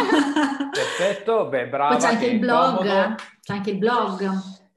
Perfetto, 0.71 1.47
beh, 1.47 1.67
bravo. 1.67 1.97
Poi 1.97 2.01
c'è 2.01 2.13
anche 2.13 2.25
il 2.27 2.39
blog, 2.39 3.15
c'è 3.41 3.53
anche 3.53 3.69
il 3.71 3.77
blog. 3.77 4.29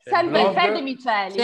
Sempre 0.09 0.53
Fede 0.53 0.83
Miceli. 0.83 1.35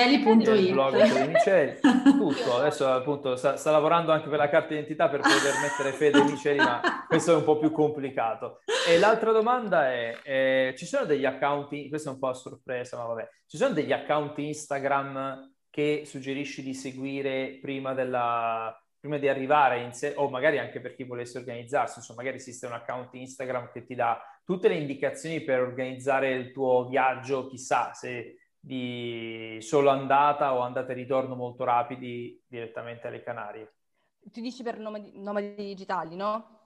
Blog 0.71 1.05
Fede 1.05 1.27
Miceli. 1.27 1.81
Tutto. 1.81 2.57
Adesso 2.59 2.87
appunto 2.87 3.35
sta, 3.35 3.57
sta, 3.57 3.73
lavorando 3.73 4.13
anche 4.13 4.29
per 4.29 4.39
la 4.39 4.49
carta 4.49 4.69
d'identità 4.69 5.09
per 5.09 5.19
poter 5.19 5.55
mettere 5.61 5.91
Fede 5.91 6.23
Miceli, 6.23 6.59
ma 6.59 6.81
questo 7.09 7.33
è 7.33 7.35
un 7.35 7.43
po' 7.43 7.59
più 7.59 7.73
complicato. 7.73 8.61
E 8.89 9.01
l'altra 9.01 9.33
domanda 9.33 9.91
è, 9.91 10.17
eh, 10.23 10.75
ci 10.77 10.87
sono 10.87 11.07
degli 11.07 11.25
account, 11.25 11.89
questa 11.89 12.11
è 12.11 12.13
un 12.13 12.21
po' 12.21 12.29
a 12.29 12.35
sorpresa, 12.35 12.97
ma 12.99 13.07
vabbè, 13.07 13.29
ci 13.49 13.57
sono 13.57 13.75
degli 13.75 13.93
account 13.93 14.39
Instagram 14.39 15.55
che 15.69 16.03
suggerisci 16.05 16.63
di 16.63 16.75
seguire 16.75 17.59
prima 17.61 17.95
della, 17.95 18.81
prima 19.01 19.19
di 19.19 19.27
arrivare 19.27 19.81
in 19.81 19.93
sé, 19.93 20.13
o 20.15 20.31
magari 20.31 20.61
anche 20.61 20.81
per 20.81 20.95
chi 20.95 21.03
volesse 21.03 21.39
organizzarsi, 21.39 21.99
insomma, 21.99 22.21
magari 22.21 22.37
esiste 22.37 22.67
un 22.67 22.75
account 22.75 23.13
Instagram 23.13 23.73
che 23.73 23.85
ti 23.85 23.97
dà 23.97 24.23
tutte 24.45 24.69
le 24.69 24.77
indicazioni 24.77 25.41
per 25.41 25.61
organizzare 25.61 26.31
il 26.31 26.53
tuo 26.53 26.87
viaggio, 26.87 27.49
chissà 27.49 27.93
se 27.93 28.37
di 28.65 29.59
solo 29.61 29.91
andata 29.91 30.55
o 30.55 30.61
andata 30.61 30.93
e 30.93 30.95
ritorno 30.95 31.35
molto 31.35 31.65
rapidi 31.65 32.41
direttamente 32.47 33.09
alle 33.09 33.23
Canarie. 33.23 33.75
Tu 34.21 34.41
dici 34.41 34.63
per 34.63 34.79
nomadi, 34.79 35.11
nomadi 35.17 35.55
digitali, 35.57 36.15
no? 36.15 36.61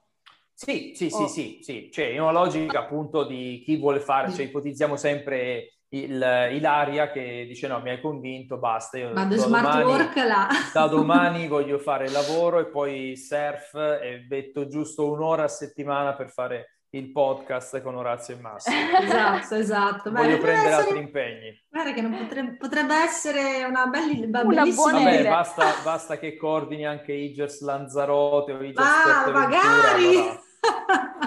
Sì, 0.53 0.93
sì, 0.95 1.09
oh. 1.11 1.27
sì, 1.27 1.29
sì, 1.29 1.59
sì, 1.63 1.91
cioè 1.91 2.07
in 2.07 2.21
una 2.21 2.33
logica 2.33 2.81
appunto 2.81 3.25
di 3.25 3.63
chi 3.65 3.77
vuole 3.77 4.01
fare, 4.01 4.31
cioè 4.31 4.45
ipotizziamo 4.45 4.97
sempre 4.97 5.76
il, 6.05 6.49
Ilaria 6.53 7.11
che 7.11 7.45
dice 7.47 7.67
no, 7.69 7.81
mi 7.81 7.91
hai 7.91 8.01
convinto, 8.01 8.59
basta, 8.59 8.99
io 8.99 9.13
Vado 9.13 9.37
smart 9.37 9.65
domani, 9.65 9.85
work 9.85 10.17
là. 10.17 10.49
da 10.73 10.87
domani 10.89 11.49
voglio 11.49 11.79
fare 11.79 12.09
lavoro 12.11 12.59
e 12.59 12.67
poi 12.67 13.17
surf 13.17 13.75
e 13.75 14.27
metto 14.29 14.67
giusto 14.67 15.11
un'ora 15.11 15.45
a 15.45 15.49
settimana 15.49 16.15
per 16.15 16.31
fare 16.31 16.77
il 16.91 17.13
podcast 17.13 17.83
con 17.83 17.97
Orazio 17.97 18.35
e 18.35 18.41
Massimo. 18.41 18.77
esatto, 19.01 19.55
esatto. 19.55 20.11
Voglio 20.11 20.39
prendere 20.39 20.69
essere... 20.69 20.75
altri 20.75 20.99
impegni. 20.99 21.65
Guarda 21.69 21.93
che 21.93 22.03
potrebbe, 22.03 22.57
potrebbe 22.57 22.95
essere 22.95 23.65
una, 23.65 23.87
belli, 23.87 24.25
una 24.25 24.45
bellissima 24.45 24.93
Vabbè, 24.93 25.19
idea. 25.19 25.31
Basta, 25.31 25.65
basta, 25.83 26.19
che 26.19 26.37
coordini 26.37 26.87
anche 26.87 27.13
Igers 27.13 27.61
Lanzarote 27.61 28.53
o 28.53 28.63
Igers 28.63 28.87
Ah, 28.87 29.31
magari! 29.31 30.45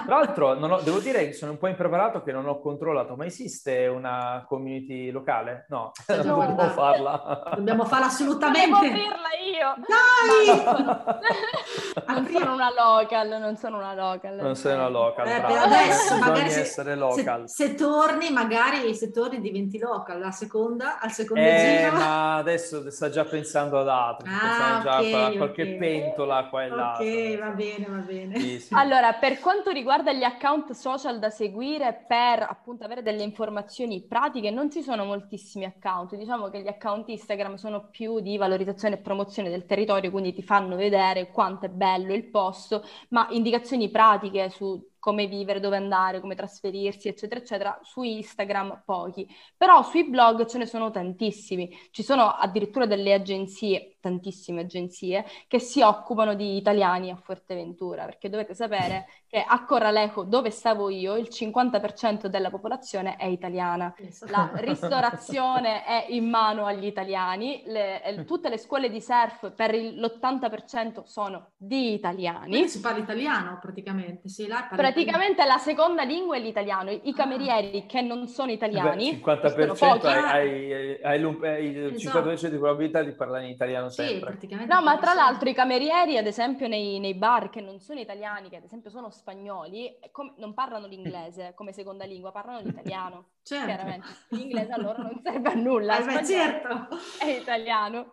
Tra 0.04 0.18
l'altro, 0.18 0.54
ho, 0.54 0.80
devo 0.80 0.98
dire 0.98 1.26
che 1.26 1.32
sono 1.32 1.52
un 1.52 1.58
po' 1.58 1.68
impreparato 1.68 2.22
che 2.22 2.32
non 2.32 2.46
ho 2.46 2.60
controllato, 2.60 3.16
ma 3.16 3.26
esiste 3.26 3.86
una 3.86 4.44
community 4.48 5.10
locale? 5.10 5.66
No, 5.68 5.92
non 6.08 6.22
dobbiamo 6.22 6.68
farla. 6.70 7.52
Dobbiamo 7.54 7.84
farla 7.84 8.06
assolutamente. 8.06 8.66
Devo 8.66 8.76
aprirla 8.76 9.28
io. 9.44 9.74
Dai! 9.86 11.18
non 12.06 12.26
sono 12.26 12.54
una 12.54 12.70
local, 12.70 13.28
non 13.40 13.56
sono 13.56 13.78
una 13.78 13.94
local. 13.94 14.36
Non 14.36 14.56
sei 14.56 14.74
una 14.74 14.88
local, 14.88 15.26
eh, 15.26 15.40
per 15.40 15.56
adesso 15.56 16.18
magari 16.18 16.50
se, 16.50 16.60
essere 16.60 16.94
local. 16.94 17.48
Se, 17.48 17.66
se, 17.68 17.74
torni, 17.74 18.30
magari 18.30 18.94
se 18.94 19.10
torni 19.10 19.40
diventi 19.40 19.78
local, 19.78 20.20
la 20.20 20.30
seconda, 20.30 20.98
al 21.00 21.10
secondo 21.10 21.42
eh, 21.42 21.78
giro. 21.84 21.96
ma 21.96 22.36
adesso 22.36 22.90
sta 22.90 23.08
già 23.08 23.24
pensando 23.24 23.78
ad 23.80 23.88
altro, 23.88 24.28
ah, 24.28 24.80
già 24.82 24.98
okay, 24.98 25.34
a 25.34 25.36
qualche 25.36 25.62
okay. 25.62 25.78
pentola 25.78 26.46
qua 26.48 26.64
e 26.64 26.68
là. 26.68 26.92
Ok, 26.92 27.38
va 27.38 27.48
bene, 27.50 27.86
va 27.88 27.98
bene. 27.98 28.38
Sì, 28.38 28.60
sì. 28.60 28.74
Allora, 28.74 29.12
per 29.14 29.40
quanto 29.40 29.70
riguarda 29.70 30.12
gli 30.12 30.24
account 30.24 30.72
social 30.72 31.18
da 31.18 31.30
seguire 31.30 32.04
per 32.06 32.42
appunto 32.42 32.84
avere 32.84 33.02
delle 33.02 33.22
informazioni 33.22 34.00
pratiche, 34.02 34.50
non 34.50 34.70
ci 34.70 34.82
sono 34.82 35.04
moltissimi 35.04 35.64
account. 35.64 36.14
Diciamo 36.14 36.48
che 36.48 36.60
gli 36.60 36.68
account 36.68 37.08
Instagram 37.08 37.54
sono 37.54 37.88
più 37.90 38.20
di 38.20 38.36
valorizzazione 38.36 38.96
e 38.96 38.98
promozione 38.98 39.50
del 39.50 39.66
territorio, 39.66 40.10
quindi 40.10 40.32
ti 40.32 40.42
fanno 40.42 40.76
vedere 40.76 41.30
quanto 41.30 41.66
è 41.66 41.68
bello 41.80 42.12
il 42.12 42.24
posto, 42.24 42.84
ma 43.10 43.26
indicazioni 43.30 43.90
pratiche 43.90 44.50
su 44.50 44.89
come 45.00 45.26
vivere, 45.26 45.58
dove 45.58 45.76
andare, 45.76 46.20
come 46.20 46.36
trasferirsi, 46.36 47.08
eccetera, 47.08 47.40
eccetera, 47.40 47.80
su 47.82 48.02
Instagram 48.02 48.82
pochi, 48.84 49.26
però 49.56 49.82
sui 49.82 50.08
blog 50.08 50.46
ce 50.46 50.58
ne 50.58 50.66
sono 50.66 50.90
tantissimi, 50.90 51.76
ci 51.90 52.02
sono 52.02 52.28
addirittura 52.28 52.86
delle 52.86 53.12
agenzie, 53.12 53.96
tantissime 54.00 54.60
agenzie, 54.62 55.24
che 55.48 55.58
si 55.58 55.82
occupano 55.82 56.34
di 56.34 56.56
italiani 56.56 57.10
a 57.10 57.16
Fuerteventura, 57.16 58.04
perché 58.04 58.28
dovete 58.28 58.54
sapere 58.54 59.06
che 59.26 59.42
a 59.46 59.64
Corralejo, 59.64 60.24
dove 60.24 60.50
stavo 60.50 60.90
io, 60.90 61.16
il 61.16 61.28
50% 61.30 62.26
della 62.26 62.50
popolazione 62.50 63.16
è 63.16 63.26
italiana, 63.26 63.94
la 64.28 64.50
ristorazione 64.54 65.84
è 65.84 66.06
in 66.10 66.28
mano 66.28 66.66
agli 66.66 66.86
italiani, 66.86 67.62
le, 67.66 68.24
tutte 68.26 68.48
le 68.48 68.58
scuole 68.58 68.90
di 68.90 69.00
surf 69.00 69.52
per 69.54 69.74
l'80% 69.74 71.04
sono 71.04 71.50
di 71.56 71.92
italiani. 71.94 72.48
Quindi 72.50 72.68
si 72.68 72.80
parla 72.80 72.98
italiano 72.98 73.58
praticamente, 73.60 74.28
sì, 74.28 74.46
là 74.46 74.66
Praticamente 74.92 75.44
la 75.44 75.58
seconda 75.58 76.02
lingua 76.02 76.36
è 76.36 76.40
l'italiano. 76.40 76.90
I 76.90 77.00
ah. 77.04 77.14
camerieri 77.14 77.78
ah. 77.78 77.86
che 77.86 78.00
non 78.00 78.26
sono 78.28 78.50
italiani, 78.50 79.20
Beh, 79.22 79.32
50% 79.32 80.06
hai, 80.06 80.72
hai, 80.72 80.98
hai, 81.02 81.64
il 81.64 81.94
esatto. 81.94 82.30
50% 82.30 82.46
di 82.46 82.56
probabilità 82.56 83.02
di 83.02 83.12
parlare 83.12 83.44
in 83.44 83.50
italiano 83.50 83.88
sempre. 83.88 84.36
Sì, 84.40 84.48
no, 84.66 84.82
ma 84.82 84.98
tra 84.98 85.14
l'altro 85.14 85.48
i 85.48 85.54
camerieri, 85.54 86.16
ad 86.16 86.26
esempio, 86.26 86.68
nei, 86.68 86.98
nei, 86.98 87.14
bar 87.14 87.50
che 87.50 87.60
non 87.60 87.80
sono 87.80 88.00
italiani, 88.00 88.48
che 88.48 88.56
ad 88.56 88.64
esempio 88.64 88.90
sono 88.90 89.10
spagnoli, 89.10 89.98
com- 90.10 90.34
non 90.36 90.54
parlano 90.54 90.86
l'inglese 90.86 91.52
come 91.56 91.72
seconda 91.72 92.04
lingua, 92.04 92.32
parlano 92.32 92.60
l'italiano. 92.60 93.24
Certo. 93.42 93.66
Chiaramente, 93.66 94.06
l'inglese 94.28 94.70
a 94.70 94.78
loro 94.78 95.02
non 95.02 95.18
serve 95.22 95.48
a 95.48 95.54
nulla. 95.54 95.98
Eh, 96.20 96.24
certo. 96.24 96.88
È 97.18 97.26
italiano. 97.26 98.12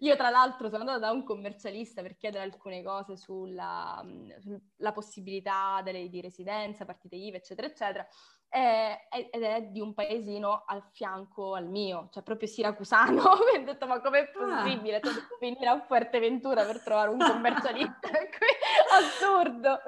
Io 0.00 0.16
tra 0.16 0.30
l'altro 0.30 0.68
sono 0.68 0.80
andata 0.80 0.98
da 0.98 1.10
un 1.10 1.24
commercialista 1.24 2.00
per 2.02 2.16
chiedere 2.16 2.44
alcune 2.44 2.82
cose 2.82 3.16
sulla, 3.16 4.04
sulla 4.40 4.92
possibilità 4.92 5.80
delle, 5.82 6.01
di 6.08 6.20
residenza, 6.20 6.84
partite 6.84 7.16
IVA, 7.16 7.36
eccetera, 7.36 7.66
eccetera 7.66 8.06
ed 8.54 9.42
è 9.42 9.62
di 9.62 9.80
un 9.80 9.94
paesino 9.94 10.64
al 10.66 10.84
fianco 10.92 11.54
al 11.54 11.68
mio, 11.68 12.08
cioè 12.12 12.22
proprio 12.22 12.46
siracusano. 12.46 13.22
Mi 13.50 13.62
ho 13.62 13.64
detto, 13.64 13.86
ma 13.86 13.98
com'è 14.02 14.20
ah. 14.20 14.62
possibile? 14.62 14.96
Ah. 14.96 15.00
Tu 15.00 15.08
devi 15.08 15.26
venire 15.40 15.68
a 15.68 15.80
Fuerteventura 15.80 16.62
per 16.64 16.82
trovare 16.82 17.08
un 17.08 17.16
commercialista? 17.26 18.10
Assurdo! 18.92 19.78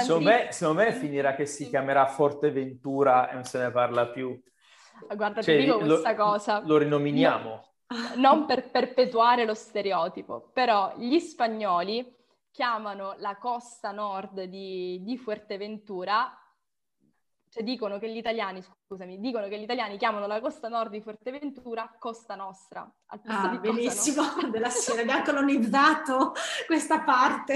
Secondo 0.00 0.30
me, 0.30 0.48
secondo 0.50 0.82
me, 0.82 0.92
finirà 0.92 1.34
che 1.34 1.44
si 1.44 1.68
chiamerà 1.68 2.06
Forteventura 2.06 3.28
e 3.28 3.34
non 3.34 3.44
se 3.44 3.58
ne 3.58 3.70
parla 3.70 4.08
più. 4.08 4.40
Guarda, 5.14 5.42
cioè, 5.42 5.58
ti 5.58 5.64
dico 5.64 5.78
questa 5.78 6.12
lo, 6.12 6.24
cosa. 6.24 6.62
Lo 6.64 6.78
rinominiamo. 6.78 7.68
Non 8.16 8.46
per 8.46 8.70
perpetuare 8.70 9.44
lo 9.44 9.54
stereotipo, 9.54 10.50
però 10.54 10.94
gli 10.96 11.18
spagnoli 11.18 12.18
chiamano 12.50 13.14
la 13.18 13.36
costa 13.36 13.92
nord 13.92 14.42
di, 14.44 15.02
di 15.02 15.16
Fuerteventura 15.16 16.34
cioè 17.50 17.64
dicono 17.64 17.98
che 17.98 18.08
gli 18.10 18.16
italiani, 18.16 18.64
scusami, 18.90 19.20
dicono 19.20 19.46
che 19.46 19.56
gli 19.56 19.62
italiani 19.62 19.96
chiamano 19.96 20.26
la 20.26 20.40
costa 20.40 20.66
nord 20.66 20.90
di 20.90 21.00
Fuerteventura 21.00 21.94
Costa 21.96 22.34
Nostra. 22.34 22.80
Al 23.06 23.20
posto 23.20 23.46
ah, 23.46 23.50
di 23.50 23.58
bellissimo, 23.58 24.24
della 24.50 24.68
Sierra, 24.68 25.02
abbiamo 25.02 25.22
colonizzato 25.22 26.32
questa 26.66 27.00
parte. 27.02 27.54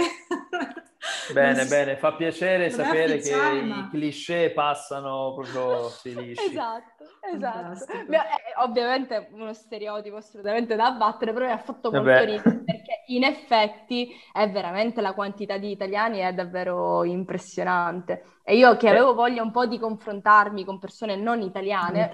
Bene, 1.33 1.67
bene, 1.67 1.97
fa 1.97 2.15
piacere 2.15 2.71
sapere 2.71 3.19
che 3.19 3.37
i 3.37 3.89
cliché 3.91 4.53
passano 4.55 5.35
proprio 5.35 5.89
si 5.89 6.15
lisci. 6.15 6.51
Esatto, 6.51 7.05
esatto. 7.33 7.85
Beh, 8.07 8.19
ovviamente 8.63 9.29
uno 9.33 9.53
stereotipo 9.53 10.17
assolutamente 10.17 10.77
da 10.77 10.87
abbattere, 10.87 11.33
però 11.33 11.47
mi 11.47 11.53
ha 11.53 11.59
fatto 11.59 11.91
molto 11.91 12.07
Vabbè. 12.07 12.25
ridere 12.25 12.63
perché 12.65 13.03
in 13.09 13.25
effetti 13.25 14.15
è 14.33 14.49
veramente 14.51 15.01
la 15.01 15.13
quantità 15.13 15.59
di 15.59 15.71
italiani 15.71 16.19
è 16.19 16.33
davvero 16.33 17.05
impressionante. 17.05 18.25
E 18.43 18.57
io 18.57 18.77
che 18.77 18.89
avevo 18.89 19.15
voglia 19.15 19.43
un 19.43 19.51
po' 19.51 19.67
di 19.67 19.79
confrontarmi 19.79 20.65
con 20.65 20.79
persone 20.79 21.17
non 21.25 21.41
italiane, 21.41 22.09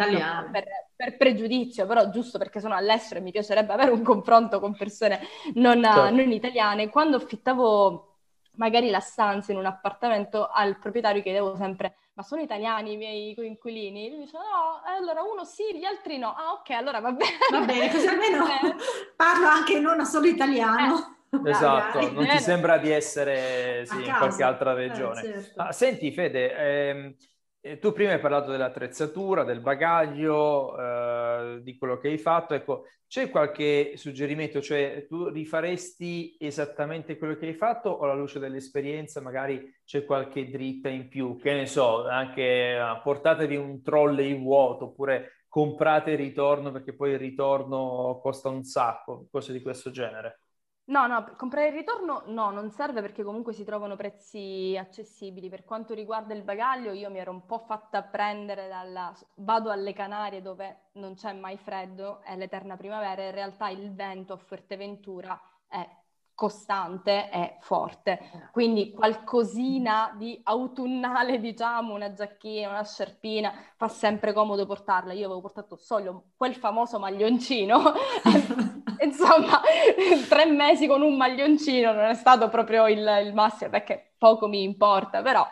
per, 0.50 0.64
per, 0.96 1.16
pregiudizio, 1.18 1.84
però 1.86 2.08
giusto 2.08 2.38
perché 2.38 2.60
sono 2.60 2.74
all'estero 2.74 3.20
e 3.20 3.22
mi 3.22 3.32
piacerebbe 3.32 3.72
avere 3.74 3.90
un 3.90 4.02
confronto 4.02 4.60
con 4.60 4.74
persone 4.74 5.20
non, 5.54 5.82
certo. 5.82 6.10
non 6.14 6.32
italiane, 6.32 6.88
quando 6.88 7.16
affittavo 7.16 8.06
magari 8.52 8.88
la 8.88 9.00
stanza 9.00 9.52
in 9.52 9.58
un 9.58 9.66
appartamento 9.66 10.48
al 10.48 10.78
proprietario 10.78 11.22
chiedevo 11.22 11.56
sempre 11.56 11.96
ma 12.20 12.22
sono 12.22 12.42
italiani 12.42 12.92
i 12.92 12.96
miei 12.96 13.34
coinquilini? 13.34 14.10
Lui 14.10 14.18
dice 14.20 14.36
no, 14.36 14.82
allora 14.84 15.22
uno 15.22 15.44
sì, 15.44 15.74
gli 15.74 15.84
altri 15.84 16.18
no. 16.18 16.34
Ah 16.34 16.52
ok, 16.52 16.70
allora 16.70 17.00
va 17.00 17.12
bene. 17.12 17.30
Va 17.50 17.60
bene, 17.60 17.90
così 17.90 18.06
almeno 18.06 18.44
eh. 18.46 18.74
parlo 19.16 19.46
anche 19.46 19.80
non 19.80 20.04
solo 20.04 20.26
italiano. 20.26 21.16
Eh. 21.30 21.50
Esatto, 21.50 22.10
non 22.10 22.26
ti 22.26 22.38
sembra 22.40 22.76
di 22.76 22.90
essere 22.90 23.86
sì, 23.86 24.04
in 24.04 24.14
qualche 24.18 24.42
altra 24.42 24.72
eh, 24.72 24.74
regione. 24.74 25.20
Eh, 25.20 25.32
certo. 25.32 25.62
ah, 25.62 25.72
senti 25.72 26.10
Fede, 26.10 26.54
ehm, 26.56 27.14
eh, 27.60 27.78
tu 27.78 27.92
prima 27.92 28.12
hai 28.12 28.20
parlato 28.20 28.50
dell'attrezzatura, 28.50 29.44
del 29.44 29.60
bagaglio, 29.60 30.78
eh, 30.78 31.60
di 31.62 31.76
quello 31.76 31.98
che 31.98 32.08
hai 32.08 32.18
fatto. 32.18 32.54
Ecco, 32.54 32.86
c'è 33.06 33.28
qualche 33.28 33.92
suggerimento? 33.96 34.60
Cioè, 34.60 35.06
tu 35.08 35.28
rifaresti 35.28 36.36
esattamente 36.38 37.18
quello 37.18 37.36
che 37.36 37.46
hai 37.46 37.54
fatto 37.54 37.90
o 37.90 38.04
alla 38.04 38.14
luce 38.14 38.38
dell'esperienza 38.38 39.20
magari 39.20 39.78
c'è 39.84 40.04
qualche 40.04 40.48
dritta 40.48 40.88
in 40.88 41.08
più? 41.08 41.36
Che 41.36 41.52
ne 41.52 41.66
so, 41.66 42.06
anche 42.08 42.78
uh, 42.78 43.02
portatevi 43.02 43.56
un 43.56 43.82
trolley 43.82 44.38
vuoto 44.40 44.86
oppure 44.86 45.44
comprate 45.48 46.12
il 46.12 46.18
ritorno 46.18 46.70
perché 46.70 46.94
poi 46.94 47.10
il 47.10 47.18
ritorno 47.18 48.20
costa 48.22 48.48
un 48.48 48.62
sacco, 48.62 49.26
cose 49.30 49.52
di 49.52 49.60
questo 49.60 49.90
genere. 49.90 50.42
No, 50.90 51.06
no, 51.06 51.34
comprare 51.36 51.68
il 51.68 51.74
ritorno 51.74 52.24
no, 52.26 52.50
non 52.50 52.70
serve 52.72 53.00
perché 53.00 53.22
comunque 53.22 53.52
si 53.52 53.62
trovano 53.64 53.94
prezzi 53.94 54.76
accessibili. 54.76 55.48
Per 55.48 55.64
quanto 55.64 55.94
riguarda 55.94 56.34
il 56.34 56.42
bagaglio, 56.42 56.90
io 56.90 57.08
mi 57.10 57.18
ero 57.18 57.30
un 57.30 57.46
po' 57.46 57.58
fatta 57.60 58.02
prendere 58.02 58.66
dalla... 58.66 59.14
vado 59.36 59.70
alle 59.70 59.92
Canarie 59.92 60.42
dove 60.42 60.88
non 60.94 61.14
c'è 61.14 61.32
mai 61.32 61.56
freddo, 61.58 62.20
è 62.22 62.36
l'eterna 62.36 62.76
primavera, 62.76 63.22
in 63.24 63.30
realtà 63.30 63.68
il 63.68 63.94
vento 63.94 64.32
a 64.32 64.36
Fuerteventura 64.36 65.40
è 65.68 65.88
costante 66.34 67.30
e 67.30 67.58
forte. 67.60 68.48
Quindi 68.50 68.90
qualcosina 68.90 70.12
di 70.16 70.40
autunnale, 70.42 71.38
diciamo, 71.40 71.94
una 71.94 72.12
giacchina, 72.12 72.68
una 72.68 72.82
sciarpina, 72.84 73.52
fa 73.76 73.86
sempre 73.86 74.32
comodo 74.32 74.66
portarla. 74.66 75.12
Io 75.12 75.26
avevo 75.26 75.40
portato 75.40 75.76
solo 75.76 76.30
quel 76.36 76.56
famoso 76.56 76.98
maglioncino 76.98 77.92
insomma, 79.02 79.60
tre 80.28 80.46
mesi 80.46 80.86
con 80.86 81.02
un 81.02 81.16
maglioncino 81.16 81.92
non 81.92 82.04
è 82.04 82.14
stato 82.14 82.48
proprio 82.48 82.86
il, 82.88 82.98
il 83.24 83.34
massimo, 83.34 83.70
perché 83.70 84.14
poco 84.18 84.48
mi 84.48 84.62
importa, 84.62 85.22
però 85.22 85.46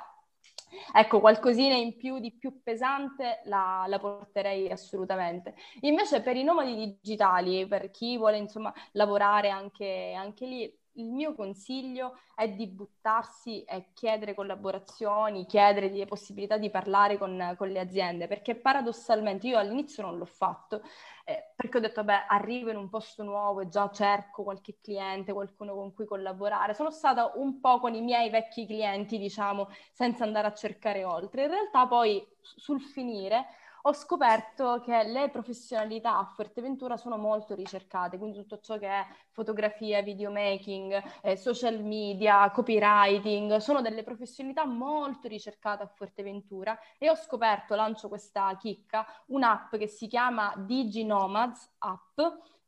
ecco, 0.93 1.21
qualcosina 1.21 1.75
in 1.75 1.97
più 1.97 2.19
di 2.19 2.33
più 2.33 2.63
pesante 2.63 3.41
la, 3.45 3.85
la, 3.87 3.99
porterei 3.99 4.71
assolutamente. 4.71 5.55
Invece 5.81 6.21
per 6.23 6.37
i 6.37 6.45
nomadi 6.45 6.75
digitali, 7.01 7.67
per 7.67 7.91
chi 7.91 8.17
vuole 8.17 8.37
insomma 8.39 8.73
lavorare 8.93 9.51
anche, 9.51 10.15
anche 10.17 10.47
lì, 10.47 10.78
il 10.99 11.11
mio 11.11 11.35
consiglio 11.35 12.19
è 12.35 12.49
di 12.49 12.67
buttarsi 12.67 13.65
e 13.65 13.91
chiedere 13.95 14.35
collaborazioni, 14.35 15.47
chiedere 15.47 15.91
di 15.91 16.05
possibilità 16.07 16.59
di 16.59 16.71
parlare 16.71 17.19
con, 17.19 17.55
con 17.57 17.69
le 17.69 17.81
aziende, 17.81 18.27
perché 18.27 18.55
paradossalmente 18.57 19.47
io 19.47 19.59
all'inizio 19.59 20.03
non 20.03 20.19
l'ho 20.19 20.25
fatto, 20.25 20.83
eh, 21.25 21.53
perché 21.55 21.79
ho 21.79 21.81
detto, 21.81 22.05
beh, 22.05 22.27
arrivo 22.29 22.71
in 22.71 22.77
un 22.77 22.89
posto 22.89 23.23
nuovo 23.23 23.61
e 23.61 23.69
già 23.69 23.91
cerco 23.91 24.43
qualche 24.43 24.79
cliente, 24.81 25.33
qualcuno 25.33 25.75
con 25.75 25.95
cui 25.95 26.05
collaborare. 26.05 26.75
Sono 26.75 26.91
stata 26.91 27.33
un 27.37 27.61
po' 27.61 27.79
con 27.79 27.95
i 27.95 28.01
miei 28.01 28.31
vecchi 28.31 28.67
clienti, 28.67 29.19
diciamo, 29.19 29.69
senza 29.93 30.25
andare 30.25 30.49
a 30.49 30.55
cercare 30.55 31.05
oltre. 31.05 31.45
In 31.45 31.51
realtà 31.51 31.87
poi 31.87 32.27
sul 32.41 32.81
finire 32.81 33.47
ho 33.89 33.95
scoperto 33.95 34.83
che 34.85 35.03
le 35.05 35.31
professionalità 35.31 36.19
a 36.19 36.25
Fuerteventura 36.27 36.99
sono 36.99 37.17
molto 37.17 37.55
ricercate, 37.55 38.19
quindi 38.19 38.37
tutto 38.37 38.59
ciò 38.61 38.77
che 38.77 38.87
è 38.87 39.07
fotografia, 39.31 40.03
videomaking, 40.03 41.03
eh, 41.23 41.37
social 41.37 41.83
media, 41.83 42.51
copywriting, 42.51 43.57
sono 43.57 43.81
delle 43.81 44.03
professionalità 44.03 44.67
molto 44.67 45.27
ricercate 45.27 45.85
a 45.85 45.87
Fuerteventura 45.87 46.79
e 46.99 47.09
ho 47.09 47.15
scoperto, 47.15 47.75
lancio 47.75 48.09
questa 48.09 48.55
chicca, 48.59 49.07
un'app 49.29 49.75
che 49.77 49.87
si 49.87 50.07
chiama 50.07 50.53
DigiNomads 50.55 51.77
App, 51.79 52.21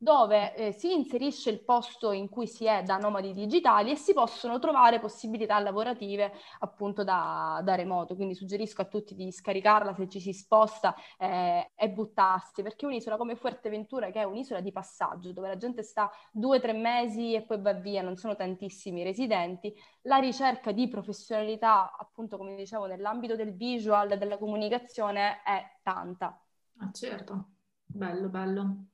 dove 0.02 0.54
eh, 0.54 0.72
si 0.72 0.94
inserisce 0.94 1.50
il 1.50 1.62
posto 1.62 2.10
in 2.12 2.30
cui 2.30 2.46
si 2.46 2.64
è 2.64 2.82
da 2.82 2.96
nomadi 2.96 3.34
digitali 3.34 3.90
e 3.90 3.96
si 3.96 4.14
possono 4.14 4.58
trovare 4.58 4.98
possibilità 4.98 5.58
lavorative 5.58 6.32
appunto 6.60 7.04
da, 7.04 7.60
da 7.62 7.74
remoto. 7.74 8.14
Quindi 8.16 8.34
suggerisco 8.34 8.80
a 8.80 8.86
tutti 8.86 9.14
di 9.14 9.30
scaricarla 9.30 9.92
se 9.92 10.08
ci 10.08 10.18
si 10.18 10.32
sposta 10.32 10.94
eh, 11.18 11.72
e 11.74 11.90
buttarsi, 11.90 12.62
perché 12.62 12.86
un'isola 12.86 13.18
come 13.18 13.36
Fuerteventura, 13.36 14.10
che 14.10 14.20
è 14.20 14.24
un'isola 14.24 14.60
di 14.60 14.72
passaggio, 14.72 15.34
dove 15.34 15.48
la 15.48 15.58
gente 15.58 15.82
sta 15.82 16.10
due 16.32 16.56
o 16.56 16.60
tre 16.60 16.72
mesi 16.72 17.34
e 17.34 17.42
poi 17.42 17.60
va 17.60 17.74
via, 17.74 18.00
non 18.00 18.16
sono 18.16 18.34
tantissimi 18.34 19.02
residenti, 19.02 19.74
la 20.02 20.16
ricerca 20.16 20.72
di 20.72 20.88
professionalità, 20.88 21.94
appunto 21.94 22.38
come 22.38 22.56
dicevo, 22.56 22.86
nell'ambito 22.86 23.36
del 23.36 23.54
visual, 23.54 24.16
della 24.16 24.38
comunicazione 24.38 25.42
è 25.42 25.62
tanta. 25.82 26.42
Ah, 26.78 26.90
certo, 26.90 27.50
bello, 27.84 28.28
bello 28.30 28.84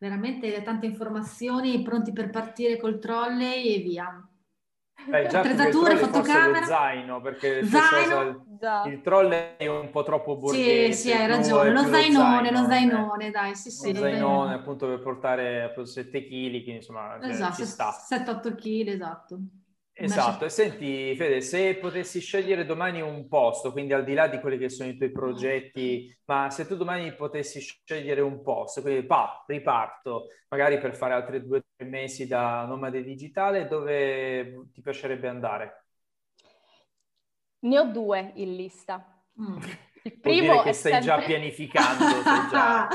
veramente 0.00 0.62
tante 0.62 0.86
informazioni, 0.86 1.82
pronti 1.82 2.10
per 2.12 2.30
partire 2.30 2.78
col 2.78 2.98
trolley 2.98 3.74
e 3.74 3.78
via. 3.80 4.24
Eh, 5.12 5.26
già 5.28 5.38
attrezzature, 5.38 5.96
fotocamera. 5.96 6.64
zaino, 6.64 7.20
perché 7.20 7.64
zaino. 7.64 8.44
Cosa, 8.46 8.84
il 8.86 9.00
troll 9.02 9.30
è 9.30 9.66
un 9.66 9.90
po' 9.90 10.02
troppo 10.02 10.36
borghese. 10.36 10.92
Sì, 10.92 11.08
sì, 11.08 11.12
hai 11.12 11.26
ragione. 11.26 11.70
Lo 11.70 11.82
zainone, 11.82 12.50
lo 12.50 12.64
zainone, 12.64 13.26
eh. 13.26 13.30
dai, 13.30 13.54
sì, 13.54 13.70
sì. 13.70 13.92
Lo 13.92 14.00
zainone, 14.00 14.54
appunto, 14.54 14.86
per 14.86 15.00
portare 15.00 15.72
7 15.82 16.24
kg, 16.24 16.28
quindi 16.28 16.74
insomma, 16.76 17.18
cioè, 17.20 17.30
esatto, 17.30 17.54
ci 17.54 17.64
sta. 17.64 17.94
7-8 18.08 18.54
kg, 18.54 18.88
esatto. 18.88 19.38
Esatto, 20.02 20.46
e 20.46 20.48
senti 20.48 21.14
Fede, 21.14 21.42
se 21.42 21.76
potessi 21.76 22.20
scegliere 22.20 22.64
domani 22.64 23.02
un 23.02 23.28
posto, 23.28 23.70
quindi 23.70 23.92
al 23.92 24.02
di 24.02 24.14
là 24.14 24.28
di 24.28 24.40
quelli 24.40 24.56
che 24.56 24.70
sono 24.70 24.88
i 24.88 24.96
tuoi 24.96 25.12
progetti, 25.12 26.16
ma 26.24 26.48
se 26.48 26.66
tu 26.66 26.74
domani 26.74 27.14
potessi 27.14 27.60
scegliere 27.60 28.22
un 28.22 28.40
posto, 28.40 28.80
quindi 28.80 29.04
pa, 29.04 29.44
riparto, 29.46 30.28
magari 30.48 30.78
per 30.78 30.96
fare 30.96 31.12
altri 31.12 31.44
due 31.44 31.58
o 31.58 31.62
tre 31.76 31.86
mesi 31.86 32.26
da 32.26 32.64
nomade 32.64 33.04
digitale, 33.04 33.68
dove 33.68 34.68
ti 34.72 34.80
piacerebbe 34.80 35.28
andare? 35.28 35.84
Ne 37.60 37.78
ho 37.78 37.84
due 37.84 38.32
in 38.36 38.56
lista. 38.56 39.22
Mm. 39.38 39.58
Il 40.02 40.18
primo 40.18 40.62
che 40.62 40.72
stai 40.72 40.92
sempre... 40.92 41.08
già 41.08 41.18
pianificando, 41.18 42.04
sei 42.24 42.48
già, 42.48 42.88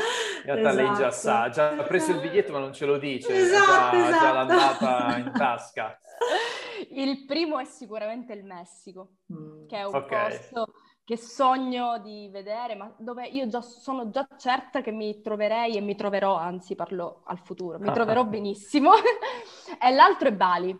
in 0.43 0.45
realtà 0.45 0.69
esatto. 0.69 0.75
lei 0.75 0.85
già 0.95 1.07
esatto. 1.09 1.13
sa, 1.13 1.49
già 1.49 1.69
ha 1.69 1.83
preso 1.83 2.11
il 2.13 2.19
biglietto 2.19 2.51
ma 2.51 2.57
non 2.57 2.73
ce 2.73 2.87
lo 2.87 2.97
dice, 2.97 3.31
esatto, 3.31 3.95
già, 3.95 4.07
esatto. 4.07 4.23
già 4.23 4.31
l'andata 4.33 5.17
in 5.17 5.31
tasca. 5.31 5.99
Il 6.91 7.25
primo 7.25 7.59
è 7.59 7.65
sicuramente 7.65 8.33
il 8.33 8.43
Messico, 8.43 9.17
mm. 9.31 9.67
che 9.67 9.77
è 9.77 9.83
un 9.83 9.95
okay. 9.95 10.37
posto 10.37 10.73
che 11.03 11.17
sogno 11.17 11.99
di 11.99 12.29
vedere, 12.31 12.75
ma 12.75 12.93
dove 12.97 13.27
io 13.27 13.47
già, 13.47 13.61
sono 13.61 14.09
già 14.09 14.27
certa 14.37 14.81
che 14.81 14.91
mi 14.91 15.21
troverei 15.21 15.75
e 15.75 15.81
mi 15.81 15.95
troverò, 15.95 16.35
anzi 16.35 16.75
parlo 16.75 17.21
al 17.25 17.39
futuro, 17.39 17.77
mi 17.79 17.91
troverò 17.91 18.25
benissimo. 18.25 18.91
e 19.81 19.91
l'altro 19.91 20.29
è 20.29 20.33
Bali. 20.33 20.77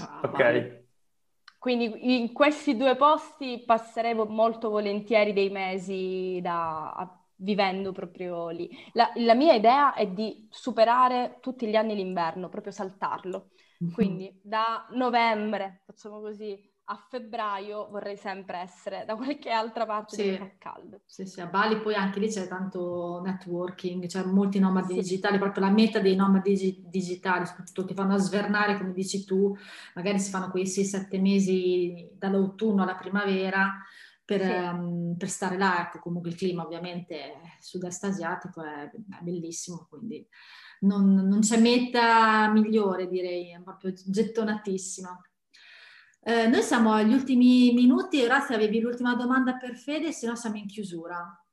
Ah, 0.00 0.20
ok. 0.22 0.36
Bali. 0.36 0.88
Quindi 1.58 2.16
in 2.18 2.32
questi 2.32 2.76
due 2.76 2.96
posti 2.96 3.62
passerei 3.66 4.14
molto 4.14 4.70
volentieri 4.70 5.34
dei 5.34 5.50
mesi 5.50 6.38
da, 6.40 7.20
vivendo 7.36 7.92
proprio 7.92 8.48
lì. 8.48 8.70
La, 8.92 9.10
la, 9.16 9.34
mia 9.34 9.52
idea 9.52 9.92
è 9.94 10.06
di 10.06 10.46
superare 10.50 11.36
tutti 11.40 11.66
gli 11.66 11.76
anni 11.76 11.94
l'inverno, 11.94 12.48
proprio 12.48 12.72
saltarlo. 12.72 13.50
Quindi 13.94 14.38
da 14.42 14.86
novembre, 14.90 15.82
facciamo 15.86 16.20
così, 16.20 16.58
a 16.84 16.96
febbraio 17.08 17.88
vorrei 17.88 18.16
sempre 18.16 18.58
essere 18.58 19.04
da 19.06 19.14
qualche 19.14 19.50
altra 19.50 19.86
parte 19.86 20.16
sì. 20.16 20.36
fa 20.36 20.50
caldo. 20.58 21.00
Sì, 21.06 21.24
sì, 21.24 21.40
a 21.40 21.46
Bali 21.46 21.80
poi 21.80 21.94
anche 21.94 22.18
lì 22.18 22.28
c'è 22.28 22.48
tanto 22.48 23.22
networking, 23.24 24.06
c'è 24.06 24.24
molti 24.24 24.58
nomadi 24.58 24.94
sì. 24.94 25.00
digitali, 25.00 25.38
proprio 25.38 25.64
la 25.64 25.70
meta 25.70 26.00
dei 26.00 26.16
nomadi 26.16 26.54
dig- 26.54 26.88
digitali, 26.88 27.46
soprattutto 27.46 27.84
che 27.84 27.94
fanno 27.94 28.14
a 28.14 28.18
svernare, 28.18 28.76
come 28.76 28.92
dici 28.92 29.24
tu, 29.24 29.56
magari 29.94 30.18
si 30.18 30.30
fanno 30.30 30.50
quei 30.50 30.66
6-7 30.66 31.20
mesi 31.20 32.10
dall'autunno 32.12 32.82
alla 32.82 32.96
primavera 32.96 33.80
per, 34.24 34.42
sì. 34.42 34.50
um, 34.50 35.14
per, 35.16 35.28
stare 35.28 35.56
là, 35.56 35.82
ecco, 35.86 36.00
comunque 36.00 36.30
il 36.30 36.36
clima 36.36 36.64
ovviamente 36.64 37.34
sud-est 37.60 38.04
asiatico 38.04 38.62
è, 38.62 38.90
è 38.90 39.22
bellissimo, 39.22 39.86
quindi 39.88 40.26
non, 40.80 41.14
non, 41.14 41.40
c'è 41.40 41.58
meta 41.58 42.50
migliore 42.50 43.08
direi, 43.08 43.52
è 43.52 43.60
proprio 43.60 43.92
gettonatissima. 43.94 45.20
Eh, 46.22 46.46
noi 46.46 46.62
siamo 46.62 46.92
agli 46.92 47.12
ultimi 47.12 47.72
minuti, 47.72 48.22
ora 48.22 48.40
se 48.40 48.54
avevi 48.54 48.80
l'ultima 48.80 49.14
domanda 49.14 49.56
per 49.56 49.76
Fede, 49.76 50.12
se 50.12 50.26
no 50.26 50.36
siamo 50.36 50.56
in 50.56 50.66
chiusura. 50.66 51.44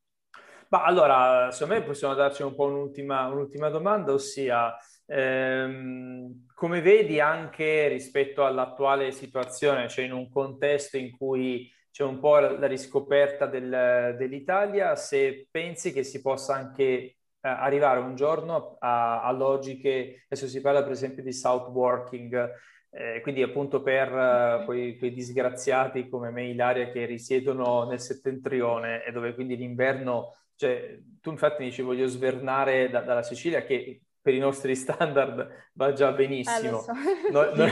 Ma 0.69 0.83
allora, 0.83 1.49
secondo 1.51 1.75
me 1.75 1.83
possiamo 1.83 2.13
darci 2.13 2.41
un 2.41 2.53
po' 2.53 2.65
un'ultima, 2.65 3.27
un'ultima 3.27 3.69
domanda, 3.69 4.11
ossia 4.11 4.75
ehm, 5.05 6.45
come 6.53 6.81
vedi 6.81 7.21
anche 7.21 7.87
rispetto 7.87 8.45
all'attuale 8.45 9.11
situazione, 9.11 9.87
cioè 9.87 10.03
in 10.03 10.11
un 10.11 10.29
contesto 10.29 10.97
in 10.97 11.15
cui 11.15 11.71
c'è 11.89 12.03
un 12.03 12.19
po' 12.19 12.37
la 12.37 12.67
riscoperta 12.67 13.45
del, 13.47 14.15
dell'Italia, 14.17 14.95
se 14.95 15.47
pensi 15.49 15.93
che 15.93 16.03
si 16.03 16.21
possa 16.21 16.53
anche 16.55 17.16
arrivare 17.41 17.99
un 17.99 18.15
giorno 18.15 18.77
a, 18.79 19.23
a, 19.23 19.31
logiche, 19.31 20.25
adesso 20.29 20.47
si 20.47 20.61
parla 20.61 20.83
per 20.83 20.91
esempio 20.91 21.23
di 21.23 21.31
south 21.31 21.69
working, 21.69 22.51
eh, 22.89 23.21
quindi 23.21 23.43
appunto 23.43 23.81
per 23.81 24.11
uh, 24.11 24.65
quei, 24.65 24.97
quei, 24.97 25.13
disgraziati 25.13 26.09
come 26.09 26.31
me 26.31 26.47
Ilaria 26.47 26.89
che 26.89 27.05
risiedono 27.05 27.85
nel 27.85 27.99
settentrione 27.99 29.03
e 29.03 29.11
dove 29.11 29.33
quindi 29.35 29.55
l'inverno, 29.55 30.35
cioè 30.55 30.97
tu 31.21 31.31
infatti 31.31 31.63
mi 31.63 31.69
dici 31.69 31.81
voglio 31.81 32.07
svernare 32.07 32.89
da, 32.89 33.01
dalla 33.01 33.23
Sicilia 33.23 33.63
che 33.63 34.01
per 34.27 34.35
i 34.35 34.39
nostri 34.39 34.75
standard 34.75 35.69
va 35.71 35.93
già 35.93 36.11
benissimo. 36.11 36.79
Eh, 36.79 36.81
so. 36.81 36.91
no, 37.31 37.49
no, 37.55 37.65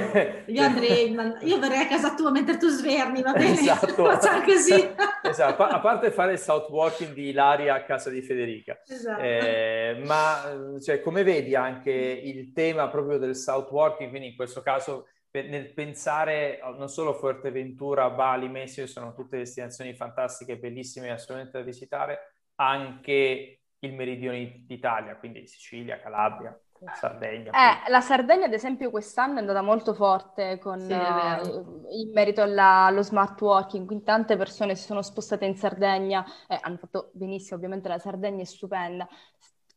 io, 0.45 0.63
andrei, 0.63 1.11
io 1.41 1.59
verrei 1.59 1.81
a 1.81 1.87
casa 1.87 2.15
tua 2.15 2.31
mentre 2.31 2.55
tu 2.55 2.69
sverni, 2.69 3.21
va 3.21 3.33
bene? 3.33 3.59
Esatto. 3.59 4.07
Esatto. 5.25 5.63
A 5.63 5.81
parte 5.81 6.11
fare 6.11 6.33
il 6.33 6.37
south 6.37 6.69
walking 6.69 7.11
di 7.11 7.27
Ilaria 7.27 7.73
a 7.73 7.83
casa 7.83 8.09
di 8.09 8.21
Federica. 8.21 8.79
Esatto. 8.87 9.21
Eh, 9.21 10.01
ma 10.05 10.77
cioè, 10.81 11.01
come 11.01 11.23
vedi 11.23 11.55
anche 11.55 11.91
il 11.91 12.53
tema 12.53 12.87
proprio 12.87 13.17
del 13.17 13.35
south 13.35 13.69
walking, 13.71 14.09
quindi 14.09 14.29
in 14.29 14.35
questo 14.37 14.61
caso 14.61 15.07
nel 15.31 15.73
pensare 15.73 16.61
non 16.77 16.87
solo 16.87 17.15
Fuerteventura, 17.15 18.09
Bali, 18.11 18.47
Messico, 18.47 18.87
sono 18.87 19.13
tutte 19.13 19.39
destinazioni 19.39 19.93
fantastiche, 19.93 20.57
bellissime, 20.57 21.11
assolutamente 21.11 21.57
da 21.57 21.65
visitare, 21.65 22.19
anche 22.55 23.59
il 23.79 23.93
meridione 23.93 24.63
d'Italia, 24.65 25.15
quindi 25.15 25.45
Sicilia, 25.47 25.99
Calabria, 25.99 26.57
Sardegna. 26.93 27.51
Eh, 27.51 27.89
la 27.89 28.01
Sardegna, 28.01 28.45
ad 28.45 28.53
esempio, 28.53 28.89
quest'anno 28.89 29.38
è 29.38 29.39
andata 29.39 29.61
molto 29.61 29.93
forte 29.93 30.59
con, 30.59 30.79
sì, 30.79 30.91
uh, 30.91 31.85
in 31.89 32.11
merito 32.13 32.41
alla, 32.41 32.85
allo 32.85 33.01
smart 33.01 33.39
working, 33.41 33.85
quindi 33.85 34.03
tante 34.03 34.38
persone 34.38 34.75
si 34.75 34.83
sono 34.83 35.01
spostate 35.01 35.45
in 35.45 35.55
Sardegna, 35.55 36.25
eh, 36.47 36.57
hanno 36.61 36.77
fatto 36.77 37.11
benissimo, 37.13 37.57
ovviamente 37.57 37.88
la 37.88 37.99
Sardegna 37.99 38.41
è 38.41 38.45
stupenda. 38.45 39.07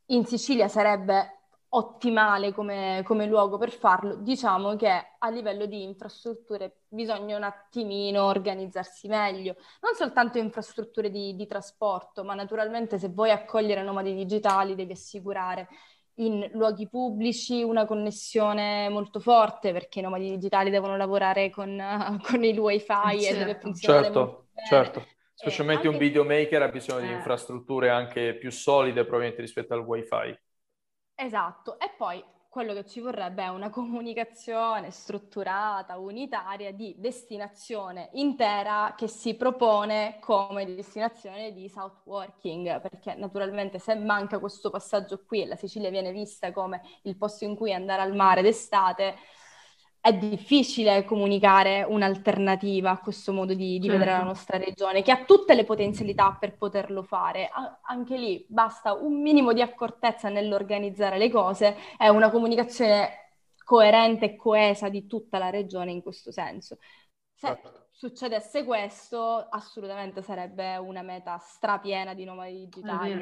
In 0.07 0.25
Sicilia 0.25 0.69
sarebbe 0.69 1.39
ottimale 1.71 2.53
come, 2.53 3.03
come, 3.05 3.27
luogo 3.27 3.59
per 3.59 3.71
farlo, 3.71 4.17
diciamo 4.17 4.75
che 4.77 4.89
a 5.19 5.29
livello 5.29 5.67
di 5.67 5.83
infrastrutture 5.83 6.83
bisogna 6.89 7.37
un 7.37 7.43
attimino 7.43 8.25
organizzarsi 8.25 9.07
meglio, 9.09 9.57
non 9.81 9.95
soltanto 9.95 10.39
infrastrutture 10.39 11.11
di, 11.11 11.35
di 11.37 11.47
trasporto, 11.47 12.25
ma 12.25 12.35
naturalmente 12.35 12.99
se 12.99 13.09
vuoi 13.09 13.31
accogliere 13.31 13.83
nomadi 13.83 14.15
digitali 14.15 14.75
devi 14.75 14.93
assicurare 14.93 15.69
in 16.19 16.49
luoghi 16.55 16.89
pubblici 16.89 17.63
una 17.63 17.85
connessione 17.85 18.89
molto 18.89 19.21
forte 19.21 19.73
perché 19.73 20.01
i 20.01 20.03
nomadi 20.03 20.31
digitali 20.31 20.71
devono 20.71 20.97
lavorare 20.97 21.51
con, 21.51 21.81
con 22.23 22.45
il 22.45 22.59
wifi 22.59 23.21
certo. 23.21 23.35
e 23.35 23.39
deve 23.39 23.59
funzionare 23.61 24.05
certo, 24.05 24.47
certo. 24.69 25.07
Specialmente 25.35 25.85
eh, 25.85 25.91
anche... 25.91 25.99
un 25.99 26.05
videomaker 26.05 26.63
ha 26.63 26.69
bisogno 26.69 27.05
eh. 27.05 27.09
di 27.09 27.13
infrastrutture 27.13 27.91
anche 27.91 28.35
più 28.35 28.51
solide 28.51 29.03
probabilmente 29.03 29.43
rispetto 29.43 29.75
al 29.75 29.81
wifi. 29.81 30.37
Esatto, 31.21 31.79
e 31.81 31.91
poi 31.97 32.23
quello 32.49 32.73
che 32.75 32.87
ci 32.87 33.01
vorrebbe 33.01 33.43
è 33.43 33.49
una 33.49 33.71
comunicazione 33.71 34.91
strutturata, 34.91 35.99
unitaria 35.99 36.73
di 36.73 36.95
destinazione 36.99 38.11
intera 38.13 38.95
che 38.97 39.09
si 39.09 39.35
propone 39.35 40.19
come 40.21 40.65
destinazione 40.75 41.53
di 41.53 41.69
South 41.69 42.03
Working, 42.05 42.81
perché 42.81 43.15
naturalmente 43.17 43.79
se 43.81 43.95
manca 43.97 44.39
questo 44.39 44.71
passaggio 44.71 45.25
qui 45.27 45.43
e 45.43 45.47
la 45.47 45.57
Sicilia 45.57 45.91
viene 45.91 46.13
vista 46.13 46.53
come 46.53 46.81
il 47.03 47.17
posto 47.17 47.45
in 47.45 47.57
cui 47.57 47.73
andare 47.73 48.03
al 48.03 48.15
mare 48.15 48.41
d'estate, 48.43 49.17
è 50.09 50.17
difficile 50.17 51.05
comunicare 51.05 51.83
un'alternativa 51.83 52.91
a 52.91 52.99
questo 52.99 53.33
modo 53.33 53.55
di, 53.55 53.79
di 53.79 53.87
certo. 53.87 53.99
vedere 53.99 54.19
la 54.19 54.25
nostra 54.25 54.59
regione, 54.59 55.03
che 55.03 55.13
ha 55.13 55.25
tutte 55.25 55.55
le 55.55 55.65
potenzialità 55.65 56.37
per 56.39 56.57
poterlo 56.57 57.03
fare. 57.03 57.49
A- 57.53 57.81
anche 57.83 58.17
lì 58.17 58.45
basta 58.49 58.95
un 58.95 59.21
minimo 59.21 59.53
di 59.53 59.61
accortezza 59.61 60.29
nell'organizzare 60.29 61.19
le 61.19 61.31
cose 61.31 61.77
e 61.99 62.09
una 62.09 62.31
comunicazione 62.31 63.27
coerente 63.63 64.25
e 64.25 64.37
coesa 64.37 64.89
di 64.89 65.07
tutta 65.07 65.39
la 65.39 65.51
regione 65.51 65.91
in 65.91 66.01
questo 66.01 66.33
senso. 66.33 66.79
Se 67.35 67.47
certo. 67.47 67.89
succedesse 67.91 68.65
questo, 68.65 69.47
assolutamente 69.51 70.23
sarebbe 70.23 70.77
una 70.77 71.03
meta 71.03 71.37
strapiena 71.39 72.15
di 72.15 72.25
nomadi 72.25 72.67
digitali. 72.69 73.21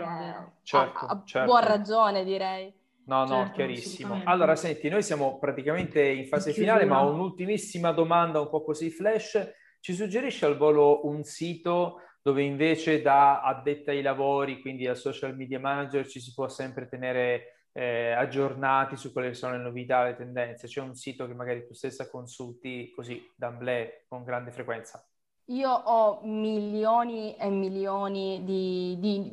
Certo, 0.62 1.04
a, 1.04 1.08
a 1.08 1.22
certo. 1.24 1.50
buon 1.50 1.64
ragione, 1.64 2.24
direi. 2.24 2.72
No, 3.06 3.20
no, 3.20 3.26
certo, 3.26 3.52
chiarissimo. 3.54 4.22
Allora, 4.24 4.56
senti, 4.56 4.88
noi 4.88 5.02
siamo 5.02 5.38
praticamente 5.38 6.04
in 6.04 6.26
fase 6.26 6.52
finale, 6.52 6.84
ma 6.84 7.00
un'ultimissima 7.00 7.92
domanda 7.92 8.40
un 8.40 8.48
po' 8.48 8.64
così 8.64 8.90
flash. 8.90 9.52
Ci 9.80 9.94
suggerisce 9.94 10.46
al 10.46 10.56
volo 10.56 11.06
un 11.06 11.22
sito 11.22 12.00
dove 12.20 12.42
invece 12.42 13.02
da 13.02 13.42
addetta 13.42 13.92
ai 13.92 14.02
lavori, 14.02 14.60
quindi 14.60 14.88
al 14.88 14.96
social 14.96 15.36
media 15.36 15.60
manager, 15.60 16.08
ci 16.08 16.18
si 16.18 16.34
può 16.34 16.48
sempre 16.48 16.88
tenere 16.88 17.68
eh, 17.72 18.10
aggiornati 18.10 18.96
su 18.96 19.12
quelle 19.12 19.28
che 19.28 19.34
sono 19.34 19.56
le 19.56 19.62
novità, 19.62 20.02
le 20.02 20.16
tendenze? 20.16 20.66
C'è 20.66 20.80
un 20.80 20.96
sito 20.96 21.28
che 21.28 21.34
magari 21.34 21.64
tu 21.64 21.74
stessa 21.74 22.10
consulti 22.10 22.90
così 22.90 23.22
d'amblè 23.36 24.06
con 24.08 24.24
grande 24.24 24.50
frequenza? 24.50 25.06
Io 25.50 25.70
ho 25.70 26.22
milioni 26.24 27.36
e 27.36 27.48
milioni 27.48 28.42
di, 28.42 28.96
di 28.98 29.30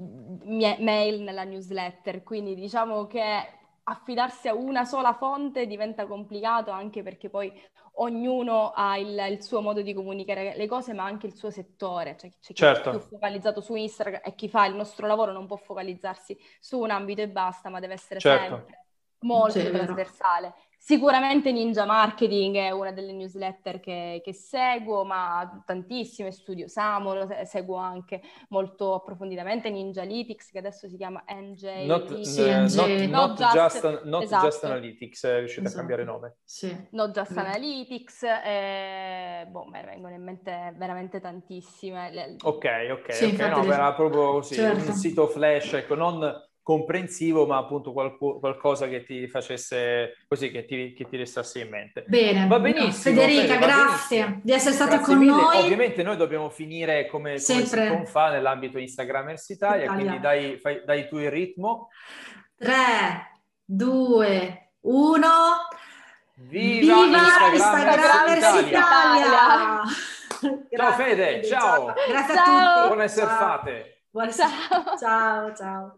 mail 0.84 1.24
nella 1.24 1.46
newsletter, 1.46 2.22
quindi 2.22 2.54
diciamo 2.54 3.08
che 3.08 3.62
affidarsi 3.84 4.48
a 4.48 4.54
una 4.54 4.86
sola 4.86 5.14
fonte 5.14 5.68
diventa 5.68 6.06
complicato 6.06 6.72
anche 6.72 7.04
perché 7.04 7.30
poi 7.30 7.52
ognuno 7.96 8.72
ha 8.72 8.98
il, 8.98 9.26
il, 9.30 9.44
suo 9.44 9.62
modo 9.62 9.82
di 9.82 9.94
comunicare 9.94 10.56
le 10.56 10.68
cose, 10.68 10.94
ma 10.94 11.04
anche 11.04 11.28
il 11.28 11.36
suo 11.36 11.52
settore. 11.52 12.16
Cioè, 12.18 12.30
c'è 12.30 12.48
chi 12.48 12.54
certo. 12.54 12.90
è 12.90 12.92
più 12.92 13.02
focalizzato 13.02 13.62
su 13.62 13.76
Instagram 13.76 14.22
e 14.24 14.36
chi 14.36 14.50
fa 14.50 14.66
il 14.66 14.76
nostro 14.76 15.06
lavoro 15.06 15.32
non 15.32 15.46
può 15.46 15.58
focalizzarsi 15.58 16.38
su 16.60 16.80
un 16.80 16.90
ambito 16.90 17.22
e 17.22 17.30
basta, 17.30 17.70
ma 17.70 17.80
deve 17.80 17.94
essere 17.94 18.20
certo. 18.20 18.56
sempre 18.56 18.86
molto 19.20 19.60
sì, 19.60 19.70
trasversale. 19.70 20.54
Sicuramente 20.86 21.54
Ninja 21.54 21.86
Marketing 21.86 22.58
è 22.58 22.70
una 22.72 22.92
delle 22.92 23.14
newsletter 23.14 23.80
che, 23.80 24.20
che 24.22 24.34
seguo, 24.34 25.06
ma 25.06 25.64
tantissime 25.66 26.34
studio 26.34 26.68
Samo, 26.68 27.14
lo 27.14 27.26
seguo 27.46 27.78
anche 27.78 28.22
molto 28.50 28.96
approfonditamente, 28.96 29.70
Ninja 29.70 30.02
Analytics 30.02 30.52
che 30.52 30.58
adesso 30.58 30.90
si 30.90 30.98
chiama 30.98 31.24
NJ. 31.26 31.86
Not, 31.86 32.20
sì, 32.20 32.42
uh, 32.42 32.46
not, 32.46 32.76
not, 32.76 33.08
not, 33.08 33.40
just, 33.40 33.54
just, 33.56 34.04
not 34.04 34.24
esatto. 34.24 34.46
just, 34.46 34.64
Analytics, 34.66 35.26
è 35.26 35.38
riuscito 35.38 35.62
esatto. 35.62 35.76
a 35.76 35.78
cambiare 35.78 36.04
nome. 36.04 36.36
Sì. 36.44 36.88
Not 36.90 37.12
Just 37.12 37.38
Analytics, 37.38 38.24
eh, 38.44 39.48
boh, 39.50 39.64
me 39.64 39.84
ne 39.84 39.88
vengono 39.88 40.14
in 40.14 40.22
mente 40.22 40.74
veramente 40.76 41.22
tantissime. 41.22 42.36
Ok, 42.42 42.66
ok, 42.92 43.14
sì, 43.14 43.26
ok, 43.28 43.40
no, 43.40 43.72
era 43.72 43.94
proprio 43.94 44.32
così, 44.34 44.56
certo. 44.56 44.90
un 44.90 44.96
sito 44.96 45.28
flash, 45.28 45.76
ecco, 45.76 45.96
non 45.96 46.52
comprensivo, 46.64 47.46
ma 47.46 47.58
appunto 47.58 47.92
qualco, 47.92 48.40
qualcosa 48.40 48.88
che 48.88 49.04
ti 49.04 49.28
facesse 49.28 50.16
così, 50.28 50.50
che 50.50 50.66
ti, 50.66 50.94
che 50.94 51.06
ti 51.08 51.18
restasse 51.18 51.60
in 51.60 51.70
mente. 51.70 52.06
Bene, 52.08 52.48
va 52.48 52.58
benissimo. 52.60 53.16
Federica, 53.16 53.56
bene, 53.56 53.66
grazie 53.66 54.20
benissimo. 54.20 54.42
di 54.44 54.52
essere 54.54 54.74
stata 54.74 54.96
grazie 54.96 55.14
con 55.14 55.24
mille. 55.24 55.42
noi. 55.42 55.58
Ovviamente 55.58 56.04
noi 56.04 56.16
dobbiamo 56.16 56.50
finire 56.50 57.06
come, 57.08 57.38
Sempre. 57.38 57.90
come 57.90 58.06
si 58.06 58.12
fa 58.12 58.30
nell'ambito 58.30 58.80
Instagramers 58.80 59.50
Italia, 59.50 59.84
Italia. 59.84 60.02
quindi 60.02 60.20
dai, 60.22 60.58
fai, 60.58 60.82
dai 60.86 61.08
tu 61.08 61.18
il 61.18 61.30
ritmo. 61.30 61.90
3, 62.56 62.74
2, 63.66 64.72
1. 64.80 65.28
Viva, 66.36 67.04
Viva 67.04 67.52
Instagramers 67.54 68.68
Italia! 68.68 68.68
Italia. 68.68 69.82
ciao 70.76 70.92
Fede, 70.94 71.44
ciao! 71.44 71.94
Grazie 72.08 72.36
ciao. 72.36 72.58
a 72.58 72.74
tutti! 72.74 72.88
Buone 72.88 73.08
surfate! 73.08 74.06
Buone 74.10 74.34
ciao, 74.34 74.98
ciao! 74.98 75.54
ciao. 75.54 75.98